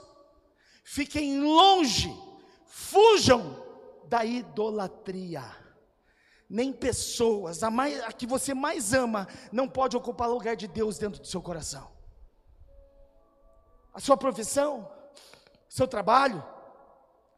fiquem 0.83 1.41
longe, 1.41 2.15
fujam 2.65 3.65
da 4.07 4.23
idolatria. 4.23 5.43
Nem 6.49 6.73
pessoas, 6.73 7.62
a, 7.62 7.69
mais, 7.69 8.02
a 8.02 8.12
que 8.12 8.25
você 8.25 8.54
mais 8.54 8.93
ama, 8.93 9.27
não 9.52 9.67
pode 9.67 9.95
ocupar 9.95 10.29
o 10.29 10.33
lugar 10.33 10.56
de 10.56 10.67
Deus 10.67 10.97
dentro 10.97 11.21
do 11.21 11.27
seu 11.27 11.41
coração. 11.41 11.91
A 13.93 14.00
sua 14.00 14.17
profissão, 14.17 14.91
seu 15.67 15.87
trabalho, 15.87 16.43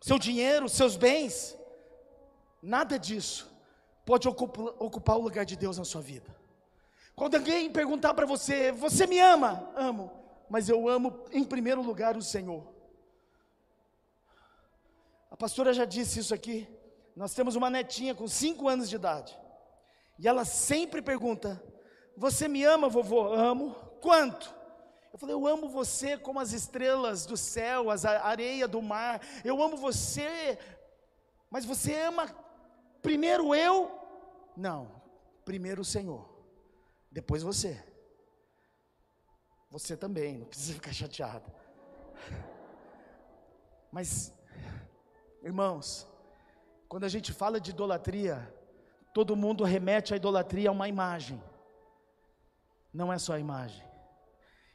seu 0.01 0.17
dinheiro, 0.17 0.69
seus 0.69 0.95
bens, 0.95 1.57
nada 2.61 2.97
disso 2.97 3.49
pode 4.05 4.27
ocupar, 4.27 4.73
ocupar 4.79 5.17
o 5.17 5.21
lugar 5.21 5.45
de 5.45 5.55
Deus 5.55 5.77
na 5.77 5.85
sua 5.85 6.01
vida. 6.01 6.40
Quando 7.15 7.35
alguém 7.35 7.71
perguntar 7.71 8.13
para 8.13 8.25
você, 8.25 8.71
você 8.71 9.05
me 9.05 9.19
ama? 9.19 9.71
Amo, 9.75 10.11
mas 10.49 10.69
eu 10.69 10.87
amo 10.87 11.25
em 11.31 11.43
primeiro 11.43 11.81
lugar 11.81 12.17
o 12.17 12.21
Senhor. 12.21 12.71
A 15.29 15.37
pastora 15.37 15.73
já 15.73 15.85
disse 15.85 16.19
isso 16.19 16.33
aqui. 16.33 16.67
Nós 17.15 17.33
temos 17.33 17.55
uma 17.55 17.69
netinha 17.69 18.15
com 18.15 18.27
cinco 18.27 18.67
anos 18.67 18.89
de 18.89 18.95
idade. 18.95 19.37
E 20.17 20.27
ela 20.27 20.45
sempre 20.45 21.01
pergunta: 21.01 21.61
Você 22.15 22.47
me 22.47 22.63
ama, 22.63 22.89
vovô? 22.89 23.33
Amo. 23.33 23.75
Quanto? 24.01 24.53
Eu 25.11 25.19
falei: 25.19 25.35
Eu 25.35 25.45
amo 25.47 25.67
você 25.67 26.17
como 26.17 26.39
as 26.39 26.53
estrelas 26.53 27.25
do 27.25 27.35
céu, 27.35 27.89
as 27.89 28.05
areia 28.05 28.67
do 28.67 28.81
mar. 28.81 29.21
Eu 29.43 29.61
amo 29.61 29.77
você. 29.77 30.57
Mas 31.49 31.65
você 31.65 31.95
ama 31.95 32.27
primeiro 33.01 33.53
eu? 33.53 33.91
Não, 34.55 35.01
primeiro 35.43 35.81
o 35.81 35.85
Senhor. 35.85 36.30
Depois 37.11 37.43
você. 37.43 37.83
Você 39.69 39.97
também, 39.97 40.37
não 40.37 40.45
precisa 40.45 40.73
ficar 40.73 40.93
chateado. 40.93 41.51
Mas, 43.91 44.33
irmãos, 45.43 46.07
quando 46.87 47.03
a 47.03 47.09
gente 47.09 47.33
fala 47.33 47.59
de 47.59 47.71
idolatria, 47.71 48.53
todo 49.13 49.35
mundo 49.35 49.63
remete 49.63 50.13
a 50.13 50.17
idolatria 50.17 50.69
a 50.69 50.71
uma 50.71 50.87
imagem. 50.87 51.41
Não 52.93 53.11
é 53.11 53.17
só 53.17 53.33
a 53.33 53.39
imagem. 53.39 53.85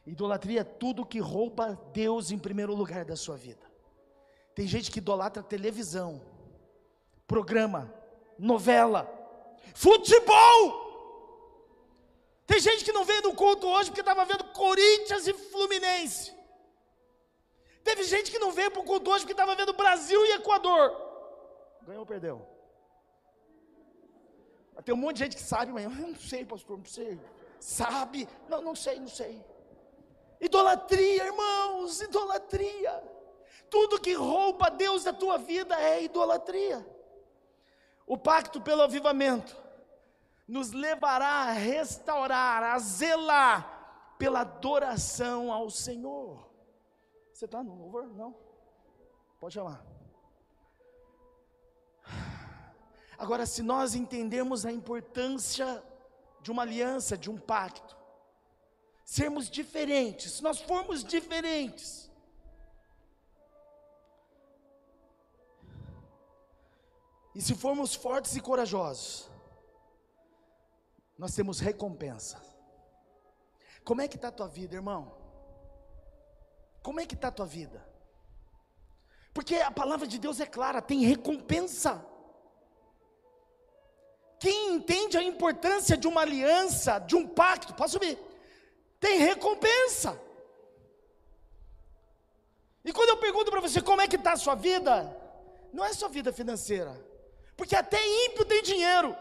Idolatria 0.05 0.61
é 0.61 0.63
tudo 0.63 1.05
que 1.05 1.19
rouba 1.19 1.75
Deus 1.91 2.31
em 2.31 2.39
primeiro 2.39 2.73
lugar 2.73 3.03
da 3.03 3.15
sua 3.15 3.35
vida. 3.35 3.65
Tem 4.55 4.65
gente 4.65 4.89
que 4.89 4.99
idolatra 4.99 5.43
televisão, 5.43 6.21
programa, 7.27 7.93
novela, 8.39 9.07
futebol. 9.73 10.86
Tem 12.47 12.59
gente 12.61 12.85
que 12.85 12.93
não 12.93 13.03
veio 13.03 13.21
no 13.21 13.33
culto 13.35 13.67
hoje 13.67 13.89
porque 13.89 13.99
estava 13.99 14.23
vendo 14.23 14.45
Corinthians 14.45 15.27
e 15.27 15.33
Fluminense. 15.33 16.33
Teve 17.83 18.03
gente 18.03 18.31
que 18.31 18.39
não 18.39 18.51
veio 18.51 18.71
para 18.71 18.81
o 18.81 18.85
culto 18.85 19.11
hoje 19.11 19.23
porque 19.23 19.33
estava 19.33 19.53
vendo 19.53 19.73
Brasil 19.73 20.25
e 20.25 20.31
Equador. 20.31 20.95
Ganhou 21.81 21.99
ou 22.01 22.05
perdeu? 22.05 22.47
Tem 24.85 24.93
um 24.93 24.97
monte 24.97 25.17
de 25.17 25.23
gente 25.25 25.35
que 25.35 25.41
sabe, 25.41 25.73
mas 25.73 25.83
eu 25.83 25.89
não 25.89 26.15
sei, 26.15 26.45
pastor, 26.45 26.77
não 26.77 26.85
sei. 26.85 27.19
Sabe? 27.59 28.29
Não, 28.47 28.61
não 28.61 28.75
sei, 28.75 28.97
não 28.99 29.09
sei. 29.09 29.43
Idolatria, 30.39 31.25
irmãos, 31.25 31.99
idolatria. 31.99 33.03
Tudo 33.69 33.99
que 33.99 34.13
rouba 34.13 34.69
Deus 34.69 35.03
da 35.03 35.11
tua 35.11 35.37
vida 35.37 35.75
é 35.81 36.03
idolatria. 36.03 36.85
O 38.05 38.17
pacto 38.17 38.61
pelo 38.61 38.83
avivamento 38.83 39.66
nos 40.47 40.71
levará 40.71 41.27
a 41.27 41.51
restaurar, 41.51 42.63
a 42.63 42.79
zelar 42.79 44.15
pela 44.17 44.41
adoração 44.41 45.51
ao 45.51 45.69
Senhor. 45.69 46.49
Você 47.33 47.45
está 47.45 47.61
no 47.61 47.75
louvor? 47.75 48.07
Não? 48.07 48.35
Pode 49.39 49.53
chamar. 49.55 49.85
Agora, 53.17 53.45
se 53.45 53.61
nós 53.61 53.95
entendermos 53.95 54.65
a 54.65 54.71
importância 54.71 55.83
de 56.41 56.51
uma 56.51 56.61
aliança, 56.61 57.17
de 57.17 57.29
um 57.29 57.37
pacto, 57.37 57.97
sermos 59.03 59.49
diferentes, 59.49 60.33
se 60.33 60.43
nós 60.43 60.59
formos 60.59 61.03
diferentes, 61.03 62.09
e 67.33 67.41
se 67.41 67.53
formos 67.53 67.93
fortes 67.93 68.35
e 68.35 68.41
corajosos, 68.41 69.29
nós 71.17 71.33
temos 71.33 71.59
recompensa. 71.59 72.41
Como 73.83 74.01
é 74.01 74.07
que 74.07 74.15
está 74.15 74.27
a 74.27 74.31
tua 74.31 74.47
vida, 74.47 74.75
irmão? 74.75 75.15
Como 76.83 76.99
é 76.99 77.05
que 77.05 77.15
está 77.15 77.29
a 77.29 77.31
tua 77.31 77.45
vida? 77.45 77.85
Porque 79.33 79.55
a 79.55 79.71
palavra 79.71 80.07
de 80.07 80.17
Deus 80.19 80.39
é 80.39 80.45
clara, 80.45 80.81
tem 80.81 81.01
recompensa. 81.01 82.05
Quem 84.39 84.75
entende 84.75 85.17
a 85.17 85.23
importância 85.23 85.97
de 85.97 86.07
uma 86.07 86.21
aliança, 86.21 86.99
de 86.99 87.15
um 87.15 87.27
pacto, 87.27 87.73
posso 87.73 87.93
subir, 87.93 88.19
tem 88.99 89.19
recompensa. 89.19 90.19
E 92.85 92.93
quando 92.93 93.09
eu 93.09 93.17
pergunto 93.17 93.51
para 93.51 93.59
você 93.59 93.81
como 93.81 94.01
é 94.01 94.07
que 94.07 94.15
está 94.15 94.33
a 94.33 94.37
sua 94.37 94.55
vida, 94.55 95.15
não 95.73 95.83
é 95.83 95.91
sua 95.93 96.07
vida 96.07 96.31
financeira, 96.31 96.95
porque 97.55 97.75
até 97.75 97.99
ímpio 98.25 98.45
tem 98.45 98.61
dinheiro. 98.61 99.15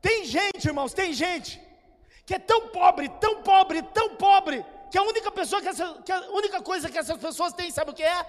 Tem 0.00 0.24
gente, 0.24 0.66
irmãos, 0.66 0.94
tem 0.94 1.12
gente 1.12 1.60
que 2.24 2.34
é 2.34 2.38
tão 2.38 2.68
pobre, 2.68 3.08
tão 3.08 3.42
pobre, 3.42 3.82
tão 3.82 4.16
pobre, 4.16 4.64
que 4.90 4.96
a 4.96 5.02
única 5.02 5.30
pessoa 5.32 5.60
que, 5.60 5.68
essa, 5.68 6.00
que 6.04 6.12
a 6.12 6.30
única 6.30 6.62
coisa 6.62 6.88
que 6.88 6.98
essas 6.98 7.18
pessoas 7.18 7.52
têm, 7.52 7.70
sabe 7.70 7.90
o 7.90 7.94
que 7.94 8.02
é? 8.04 8.26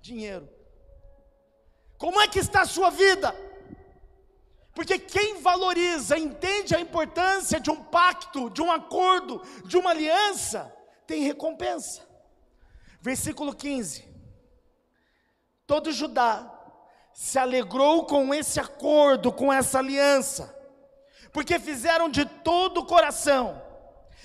Dinheiro. 0.00 0.48
Como 1.98 2.20
é 2.20 2.26
que 2.26 2.38
está 2.38 2.62
a 2.62 2.66
sua 2.66 2.90
vida? 2.90 3.34
Porque 4.74 4.98
quem 4.98 5.42
valoriza, 5.42 6.16
entende 6.16 6.74
a 6.74 6.80
importância 6.80 7.60
de 7.60 7.70
um 7.70 7.84
pacto, 7.84 8.48
de 8.48 8.62
um 8.62 8.72
acordo, 8.72 9.42
de 9.66 9.76
uma 9.76 9.90
aliança, 9.90 10.74
tem 11.06 11.22
recompensa. 11.22 12.08
Versículo 13.02 13.54
15. 13.54 14.08
Todo 15.66 15.92
Judá 15.92 16.50
se 17.12 17.38
alegrou 17.38 18.06
com 18.06 18.32
esse 18.32 18.58
acordo, 18.58 19.30
com 19.30 19.52
essa 19.52 19.78
aliança 19.78 20.58
porque 21.32 21.58
fizeram 21.58 22.08
de 22.08 22.24
todo 22.24 22.78
o 22.78 22.86
coração, 22.86 23.60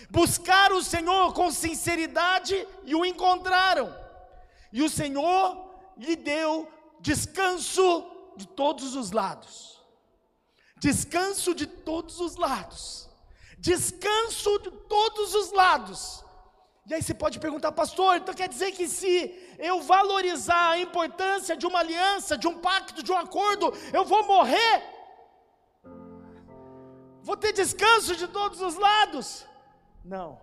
buscaram 0.09 0.77
o 0.77 0.83
Senhor 0.83 1.33
com 1.33 1.51
sinceridade 1.51 2.67
e 2.83 2.95
o 2.95 3.05
encontraram, 3.05 3.95
e 4.71 4.81
o 4.81 4.89
Senhor 4.89 5.65
lhe 5.97 6.15
deu 6.15 6.67
descanso 6.99 8.05
de 8.35 8.47
todos 8.47 8.95
os 8.95 9.11
lados. 9.11 9.75
Descanso 10.77 11.55
de 11.55 11.65
todos 11.65 12.19
os 12.19 12.35
lados. 12.35 13.09
Descanso 13.57 14.59
de 14.59 14.71
todos 14.71 15.33
os 15.33 15.51
lados. 15.51 16.23
E 16.87 16.93
aí 16.93 17.01
você 17.01 17.13
pode 17.13 17.39
perguntar, 17.39 17.71
pastor, 17.71 18.17
então 18.17 18.33
quer 18.33 18.47
dizer 18.47 18.71
que 18.71 18.87
se 18.87 19.33
eu 19.57 19.81
valorizar 19.81 20.71
a 20.71 20.79
importância 20.79 21.57
de 21.57 21.65
uma 21.65 21.79
aliança, 21.79 22.37
de 22.37 22.47
um 22.47 22.59
pacto, 22.59 23.01
de 23.01 23.11
um 23.11 23.17
acordo, 23.17 23.73
eu 23.91 24.05
vou 24.05 24.23
morrer? 24.27 24.94
Vou 27.25 27.35
ter 27.35 27.51
descanso 27.51 28.15
de 28.15 28.27
todos 28.27 28.61
os 28.61 28.75
lados. 28.75 29.45
Não, 30.03 30.39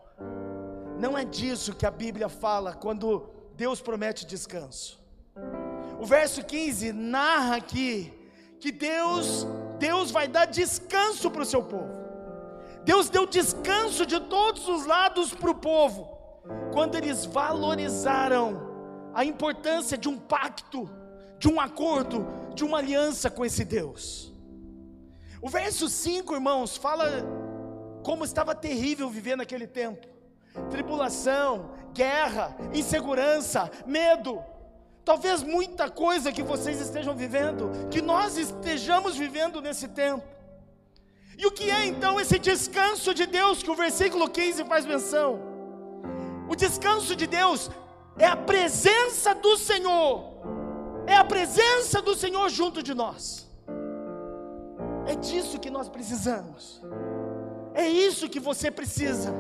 não 0.99 1.17
é 1.17 1.25
disso 1.25 1.77
que 1.77 1.87
a 1.87 1.91
Bíblia 1.91 2.29
fala 2.29 2.75
quando 2.75 3.31
Deus 3.55 3.81
promete 3.81 4.27
descanso. 4.27 5.01
O 6.01 6.05
verso 6.05 6.45
15 6.45 6.93
narra 6.93 7.57
aqui 7.57 8.13
que 8.59 8.73
Deus, 8.73 9.47
Deus 9.79 10.11
vai 10.11 10.27
dar 10.27 10.47
descanso 10.47 11.31
para 11.31 11.43
o 11.43 11.47
seu 11.47 11.63
povo. 11.63 12.03
Deus 12.85 13.09
deu 13.09 13.27
descanso 13.27 14.05
de 14.05 14.19
todos 14.19 14.67
os 14.67 14.85
lados 14.85 15.33
para 15.33 15.53
o 15.53 15.55
povo, 15.55 16.19
quando 16.73 16.97
eles 16.97 17.25
valorizaram 17.25 18.61
a 19.15 19.25
importância 19.25 19.97
de 19.97 20.09
um 20.09 20.19
pacto, 20.19 20.91
de 21.39 21.47
um 21.47 21.61
acordo, 21.61 22.27
de 22.55 22.65
uma 22.65 22.79
aliança 22.79 23.31
com 23.31 23.45
esse 23.45 23.65
Deus. 23.65 24.32
O 25.43 25.49
verso 25.49 25.89
5, 25.89 26.35
irmãos, 26.35 26.77
fala 26.77 27.05
como 28.05 28.25
estava 28.25 28.55
terrível 28.55 29.11
viver 29.11 29.37
naquele 29.37 29.67
tempo: 29.67 30.07
tribulação, 30.71 31.73
guerra, 31.93 32.57
insegurança, 32.73 33.69
medo. 33.85 34.41
Talvez 35.05 35.43
muita 35.43 35.91
coisa 35.91 36.31
que 36.31 36.45
vocês 36.45 36.81
estejam 36.81 37.17
vivendo, 37.17 37.89
que 37.91 38.01
nós 38.01 38.37
estejamos 38.37 39.17
vivendo 39.17 39.61
nesse 39.61 39.89
tempo. 39.89 40.25
E 41.37 41.45
o 41.45 41.51
que 41.51 41.69
é 41.69 41.87
então 41.87 42.21
esse 42.21 42.39
descanso 42.39 43.13
de 43.13 43.27
Deus 43.27 43.65
que 43.65 43.71
o 43.71 43.75
versículo 43.75 44.31
15 44.31 44.65
faz 44.65 44.87
menção? 44.87 45.41
O 46.49 46.55
descanso 46.55 47.17
de 47.17 47.27
Deus 47.27 47.69
é 48.17 48.27
a 48.27 48.37
presença 48.37 49.35
do 49.35 49.57
Senhor, 49.57 50.35
é 51.05 51.17
a 51.17 51.25
presença 51.25 52.01
do 52.01 52.15
Senhor 52.15 52.49
junto 52.49 52.81
de 52.81 52.95
nós. 52.95 53.52
É 55.07 55.15
disso 55.15 55.59
que 55.59 55.71
nós 55.71 55.89
precisamos. 55.89 56.83
É 57.75 57.87
isso 57.89 58.29
que 58.29 58.41
você 58.41 58.71
precisa. 58.71 59.33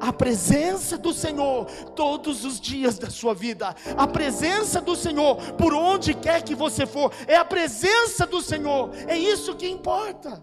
A 0.00 0.12
presença 0.12 0.96
do 0.96 1.12
Senhor 1.12 1.66
todos 1.96 2.44
os 2.44 2.60
dias 2.60 2.98
da 2.98 3.10
sua 3.10 3.34
vida. 3.34 3.74
A 3.96 4.06
presença 4.06 4.80
do 4.80 4.94
Senhor 4.94 5.36
por 5.54 5.74
onde 5.74 6.14
quer 6.14 6.42
que 6.42 6.54
você 6.54 6.86
for. 6.86 7.12
É 7.26 7.36
a 7.36 7.44
presença 7.44 8.26
do 8.26 8.40
Senhor. 8.40 8.90
É 9.06 9.16
isso 9.16 9.56
que 9.56 9.68
importa. 9.68 10.42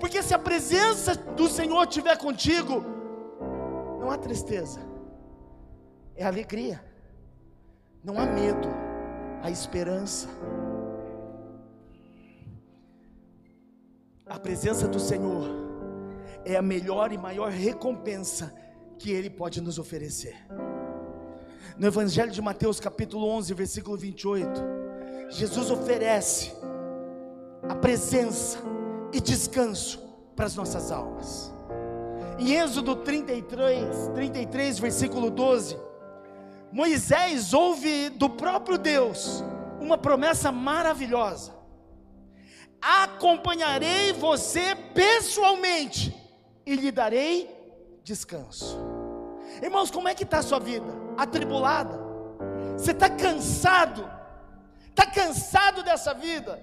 Porque 0.00 0.22
se 0.22 0.34
a 0.34 0.38
presença 0.38 1.14
do 1.14 1.48
Senhor 1.48 1.84
estiver 1.84 2.16
contigo, 2.18 2.84
não 4.00 4.10
há 4.10 4.18
tristeza, 4.18 4.80
é 6.16 6.24
alegria, 6.24 6.84
não 8.02 8.18
há 8.18 8.26
medo, 8.26 8.68
há 9.42 9.50
esperança. 9.50 10.28
A 14.32 14.38
presença 14.38 14.88
do 14.88 14.98
Senhor 14.98 15.46
é 16.42 16.56
a 16.56 16.62
melhor 16.62 17.12
e 17.12 17.18
maior 17.18 17.50
recompensa 17.50 18.50
que 18.98 19.10
Ele 19.10 19.28
pode 19.28 19.60
nos 19.60 19.78
oferecer. 19.78 20.34
No 21.76 21.86
Evangelho 21.86 22.32
de 22.32 22.40
Mateus, 22.40 22.80
capítulo 22.80 23.28
11, 23.28 23.52
versículo 23.52 23.94
28, 23.94 24.48
Jesus 25.28 25.70
oferece 25.70 26.50
a 27.68 27.74
presença 27.74 28.58
e 29.12 29.20
descanso 29.20 30.02
para 30.34 30.46
as 30.46 30.56
nossas 30.56 30.90
almas. 30.90 31.52
Em 32.38 32.54
Êxodo 32.54 32.96
33, 32.96 34.08
33, 34.14 34.78
versículo 34.78 35.30
12, 35.30 35.76
Moisés 36.72 37.52
ouve 37.52 38.08
do 38.08 38.30
próprio 38.30 38.78
Deus 38.78 39.44
uma 39.78 39.98
promessa 39.98 40.50
maravilhosa 40.50 41.61
acompanharei 42.82 44.12
você 44.12 44.74
pessoalmente 44.92 46.12
e 46.66 46.74
lhe 46.74 46.90
darei 46.90 47.48
descanso. 48.02 48.76
Irmãos, 49.62 49.90
como 49.90 50.08
é 50.08 50.14
que 50.14 50.24
está 50.24 50.38
a 50.38 50.42
sua 50.42 50.58
vida? 50.58 50.92
Atribulada? 51.16 52.00
Você 52.76 52.90
está 52.90 53.08
cansado? 53.08 54.10
Está 54.88 55.06
cansado 55.06 55.84
dessa 55.84 56.12
vida? 56.12 56.60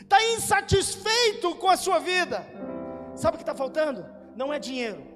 Está 0.00 0.22
insatisfeito 0.34 1.54
com 1.56 1.68
a 1.68 1.76
sua 1.76 2.00
vida? 2.00 2.44
Sabe 3.14 3.36
o 3.36 3.38
que 3.38 3.42
está 3.42 3.54
faltando? 3.54 4.04
Não 4.34 4.52
é 4.52 4.58
dinheiro, 4.58 5.06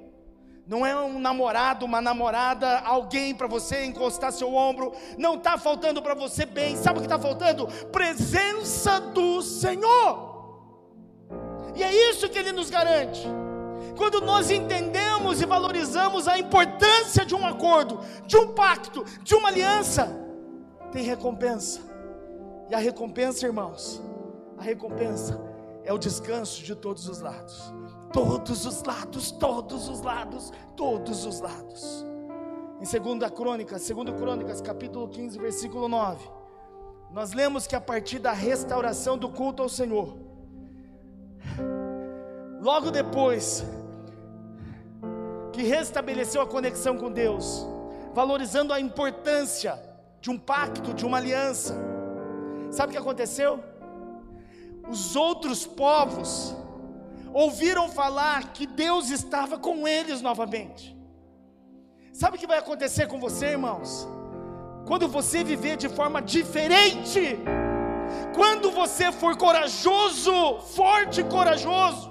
não 0.66 0.86
é 0.86 0.94
um 0.96 1.18
namorado, 1.18 1.84
uma 1.84 2.00
namorada, 2.00 2.80
alguém 2.80 3.34
para 3.34 3.46
você 3.46 3.84
encostar 3.84 4.32
seu 4.32 4.54
ombro, 4.54 4.92
não 5.18 5.34
está 5.34 5.58
faltando 5.58 6.00
para 6.00 6.14
você 6.14 6.46
bem, 6.46 6.76
sabe 6.76 6.98
o 6.98 7.02
que 7.02 7.06
está 7.06 7.18
faltando? 7.18 7.66
Presença 7.90 9.00
do 9.00 9.42
Senhor, 9.42 10.32
e 11.74 11.82
é 11.82 12.10
isso 12.10 12.28
que 12.28 12.38
Ele 12.38 12.52
nos 12.52 12.70
garante. 12.70 13.26
Quando 13.96 14.20
nós 14.20 14.50
entendemos 14.50 15.40
e 15.40 15.46
valorizamos 15.46 16.28
a 16.28 16.38
importância 16.38 17.24
de 17.24 17.34
um 17.34 17.46
acordo, 17.46 18.00
de 18.26 18.36
um 18.36 18.54
pacto, 18.54 19.04
de 19.22 19.34
uma 19.34 19.48
aliança, 19.48 20.08
tem 20.90 21.04
recompensa. 21.04 21.80
E 22.70 22.74
a 22.74 22.78
recompensa, 22.78 23.46
irmãos, 23.46 24.02
a 24.58 24.62
recompensa 24.62 25.40
é 25.84 25.92
o 25.92 25.98
descanso 25.98 26.62
de 26.62 26.74
todos 26.74 27.08
os 27.08 27.20
lados. 27.20 27.72
Todos 28.12 28.66
os 28.66 28.82
lados, 28.82 29.30
todos 29.30 29.88
os 29.88 30.02
lados, 30.02 30.52
todos 30.76 31.24
os 31.24 31.40
lados. 31.40 32.04
Em 32.80 33.16
2 33.18 33.30
Crônicas, 33.30 33.88
2 33.88 34.10
Crônicas, 34.18 34.60
capítulo 34.60 35.08
15, 35.08 35.38
versículo 35.38 35.88
9, 35.88 36.28
nós 37.10 37.32
lemos 37.32 37.66
que 37.66 37.76
a 37.76 37.80
partir 37.80 38.18
da 38.18 38.32
restauração 38.32 39.16
do 39.16 39.28
culto 39.28 39.62
ao 39.62 39.68
Senhor, 39.68 40.16
logo 42.60 42.90
depois 42.90 43.64
que 45.52 45.62
restabeleceu 45.62 46.42
a 46.42 46.46
conexão 46.46 46.96
com 46.96 47.10
Deus, 47.10 47.66
valorizando 48.14 48.72
a 48.72 48.80
importância 48.80 49.78
de 50.20 50.30
um 50.30 50.38
pacto, 50.38 50.94
de 50.94 51.04
uma 51.04 51.18
aliança. 51.18 51.76
Sabe 52.70 52.90
o 52.90 52.92
que 52.92 52.98
aconteceu? 52.98 53.62
Os 54.88 55.14
outros 55.14 55.66
povos 55.66 56.56
ouviram 57.32 57.88
falar 57.88 58.52
que 58.52 58.66
Deus 58.66 59.10
estava 59.10 59.58
com 59.58 59.86
eles 59.86 60.20
novamente. 60.20 60.96
Sabe 62.12 62.36
o 62.36 62.40
que 62.40 62.46
vai 62.46 62.58
acontecer 62.58 63.06
com 63.06 63.18
você, 63.18 63.46
irmãos? 63.46 64.06
Quando 64.86 65.08
você 65.08 65.42
viver 65.42 65.76
de 65.76 65.88
forma 65.88 66.20
diferente, 66.20 67.38
quando 68.34 68.70
você 68.70 69.10
for 69.10 69.36
corajoso, 69.36 70.60
forte 70.74 71.20
e 71.20 71.24
corajoso, 71.24 72.10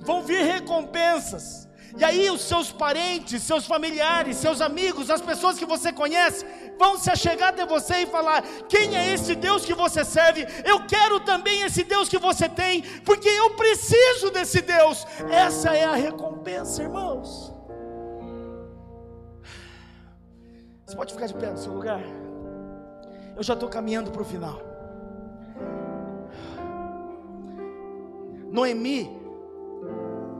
vão 0.00 0.22
vir 0.22 0.42
recompensas 0.42 1.68
e 1.96 2.04
aí 2.04 2.30
os 2.30 2.42
seus 2.42 2.70
parentes, 2.70 3.42
seus 3.42 3.66
familiares, 3.66 4.36
seus 4.36 4.60
amigos, 4.60 5.10
as 5.10 5.20
pessoas 5.20 5.58
que 5.58 5.64
você 5.64 5.92
conhece, 5.92 6.44
vão 6.78 6.98
se 6.98 7.10
achegar 7.10 7.50
até 7.50 7.66
você 7.66 8.02
e 8.02 8.06
falar: 8.06 8.42
quem 8.68 8.96
é 8.96 9.12
esse 9.12 9.34
Deus 9.34 9.64
que 9.64 9.74
você 9.74 10.04
serve? 10.04 10.46
Eu 10.64 10.86
quero 10.86 11.20
também 11.20 11.62
esse 11.62 11.84
Deus 11.84 12.08
que 12.08 12.18
você 12.18 12.48
tem, 12.48 12.82
porque 13.00 13.28
eu 13.28 13.50
preciso 13.50 14.30
desse 14.30 14.60
Deus. 14.60 15.06
Essa 15.30 15.76
é 15.76 15.84
a 15.84 15.94
recompensa, 15.94 16.82
irmãos. 16.82 17.52
Você 20.86 20.96
pode 20.96 21.12
ficar 21.12 21.26
de 21.26 21.34
pé 21.34 21.50
no 21.50 21.58
seu 21.58 21.72
lugar? 21.72 22.00
Eu 23.36 23.42
já 23.42 23.54
estou 23.54 23.68
caminhando 23.68 24.10
para 24.10 24.22
o 24.22 24.24
final. 24.24 24.60
Noemi 28.50 29.18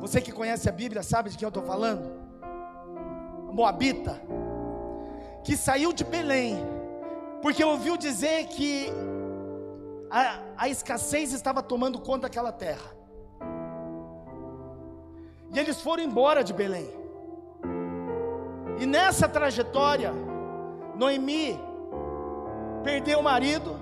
você 0.00 0.20
que 0.20 0.32
conhece 0.32 0.68
a 0.68 0.72
Bíblia 0.72 1.02
sabe 1.02 1.28
de 1.28 1.36
quem 1.36 1.44
eu 1.44 1.50
estou 1.50 1.62
falando? 1.62 2.10
Moabita, 3.52 4.20
que 5.48 5.56
saiu 5.56 5.94
de 5.94 6.04
Belém, 6.04 6.58
porque 7.40 7.64
ouviu 7.64 7.96
dizer 7.96 8.48
que 8.48 8.92
a, 10.10 10.40
a 10.58 10.68
escassez 10.68 11.32
estava 11.32 11.62
tomando 11.62 11.98
conta 11.98 12.24
daquela 12.24 12.52
terra. 12.52 12.94
E 15.50 15.58
eles 15.58 15.80
foram 15.80 16.02
embora 16.02 16.44
de 16.44 16.52
Belém. 16.52 16.90
E 18.78 18.84
nessa 18.84 19.26
trajetória, 19.26 20.12
Noemi 20.94 21.58
perdeu 22.84 23.20
o 23.20 23.22
marido, 23.22 23.74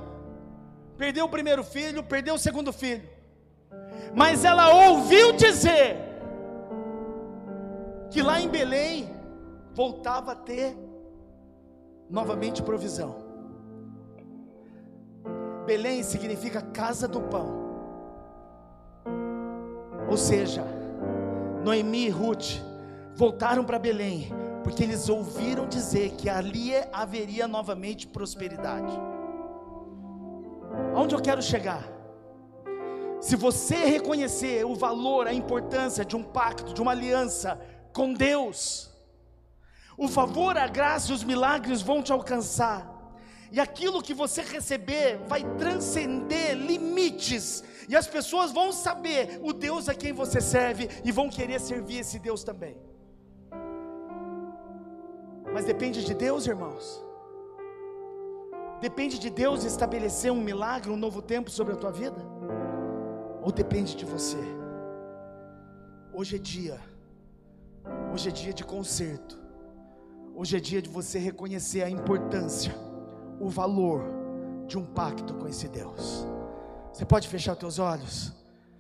perdeu 0.97 1.25
o 1.25 1.29
primeiro 1.29 1.65
filho, 1.65 2.01
perdeu 2.05 2.37
o 2.37 2.39
segundo 2.39 2.73
filho. 2.73 3.03
Mas 4.15 4.45
ela 4.45 4.73
ouviu 4.73 5.33
dizer 5.33 5.97
que 8.09 8.23
lá 8.23 8.41
em 8.41 8.49
Belém 8.49 9.11
voltava 9.75 10.31
a 10.31 10.37
ter 10.37 10.86
novamente 12.09 12.63
provisão. 12.63 13.17
Belém 15.67 16.03
significa 16.03 16.61
casa 16.63 17.09
do 17.09 17.21
pão. 17.21 17.67
Ou 20.09 20.17
seja, 20.17 20.65
Noemi 21.65 22.07
e 22.07 22.09
Ruth 22.09 22.61
voltaram 23.15 23.65
para 23.65 23.79
Belém, 23.79 24.33
porque 24.63 24.85
eles 24.85 25.09
ouviram 25.09 25.67
dizer 25.67 26.13
que 26.13 26.29
ali 26.29 26.73
haveria 26.93 27.49
novamente 27.49 28.07
prosperidade. 28.07 28.93
Aonde 30.95 31.15
eu 31.15 31.21
quero 31.21 31.43
chegar? 31.43 31.97
Se 33.21 33.35
você 33.35 33.77
reconhecer 33.77 34.65
o 34.65 34.75
valor, 34.75 35.27
a 35.27 35.35
importância 35.35 36.05
de 36.05 36.15
um 36.15 36.23
pacto, 36.23 36.73
de 36.73 36.81
uma 36.81 36.93
aliança, 36.93 37.59
com 37.93 38.13
Deus. 38.13 38.96
O 39.97 40.09
favor, 40.09 40.57
a 40.59 40.67
graça 40.67 41.11
e 41.11 41.15
os 41.15 41.25
milagres 41.25 41.83
vão 41.83 42.03
te 42.03 42.13
alcançar. 42.13 42.95
E 43.51 43.61
aquilo 43.61 44.03
que 44.03 44.13
você 44.13 44.43
receber 44.43 45.19
vai 45.27 45.43
transcender 45.57 46.55
limites. 46.55 47.65
E 47.89 47.97
as 47.97 48.07
pessoas 48.07 48.53
vão 48.53 48.73
saber 48.73 49.41
o 49.43 49.53
Deus 49.53 49.89
a 49.89 49.95
quem 49.95 50.13
você 50.13 50.41
serve 50.41 50.89
e 51.05 51.13
vão 51.13 51.29
querer 51.29 51.61
servir 51.61 51.99
esse 52.01 52.19
Deus 52.19 52.43
também. 52.45 52.77
Mas 55.53 55.65
depende 55.65 56.05
de 56.05 56.15
Deus, 56.15 56.47
irmãos. 56.47 57.03
Depende 58.81 59.19
de 59.19 59.31
Deus 59.31 59.65
estabelecer 59.65 60.31
um 60.31 60.43
milagre, 60.43 60.91
um 60.91 60.97
novo 60.97 61.23
tempo 61.23 61.51
sobre 61.51 61.73
a 61.73 61.77
tua 61.77 61.93
vida? 61.93 62.21
Ou 63.43 63.51
depende 63.51 63.97
de 63.97 64.05
você? 64.05 64.43
Hoje 66.13 66.37
é 66.37 66.39
dia 66.39 66.79
Hoje 68.13 68.29
é 68.29 68.33
dia 68.33 68.53
de 68.53 68.65
conserto. 68.65 69.39
Hoje 70.39 70.59
é 70.59 70.61
dia 70.61 70.83
de 70.83 70.91
você 70.91 71.19
reconhecer 71.19 71.83
a 71.83 71.89
importância, 71.89 72.77
o 73.41 73.49
valor 73.49 74.03
de 74.67 74.77
um 74.77 74.85
pacto 74.85 75.33
com 75.33 75.49
esse 75.49 75.67
Deus. 75.67 76.27
Você 76.93 77.07
pode 77.07 77.27
fechar 77.27 77.55
os 77.55 77.59
teus 77.59 77.79
olhos? 77.79 78.35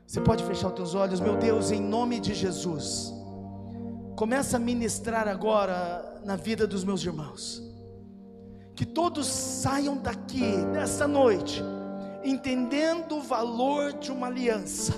Você 0.06 0.20
pode 0.20 0.44
fechar 0.44 0.68
os 0.68 0.74
teus 0.74 0.94
olhos, 0.94 1.18
meu 1.18 1.34
Deus, 1.38 1.70
em 1.70 1.80
nome 1.80 2.20
de 2.20 2.34
Jesus. 2.34 3.10
Começa 4.16 4.58
a 4.58 4.60
ministrar 4.60 5.26
agora 5.26 6.20
na 6.26 6.36
vida 6.36 6.66
dos 6.66 6.84
meus 6.84 7.02
irmãos. 7.02 7.62
Que 8.74 8.84
todos 8.84 9.26
saiam 9.26 9.96
daqui 9.96 10.58
nessa 10.74 11.08
noite 11.08 11.62
entendendo 12.22 13.16
o 13.16 13.22
valor 13.22 13.94
de 13.94 14.12
uma 14.12 14.26
aliança, 14.26 14.92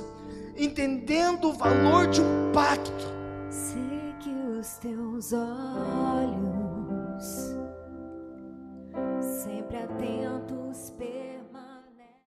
entendendo 0.57 1.51
o 1.51 1.53
valor 1.53 2.09
de 2.09 2.21
um 2.21 2.51
pacto 2.53 3.19
os 4.59 4.77
teus 4.79 5.33
olhos, 5.33 6.28
sempre 9.39 9.78
atentos. 9.78 10.93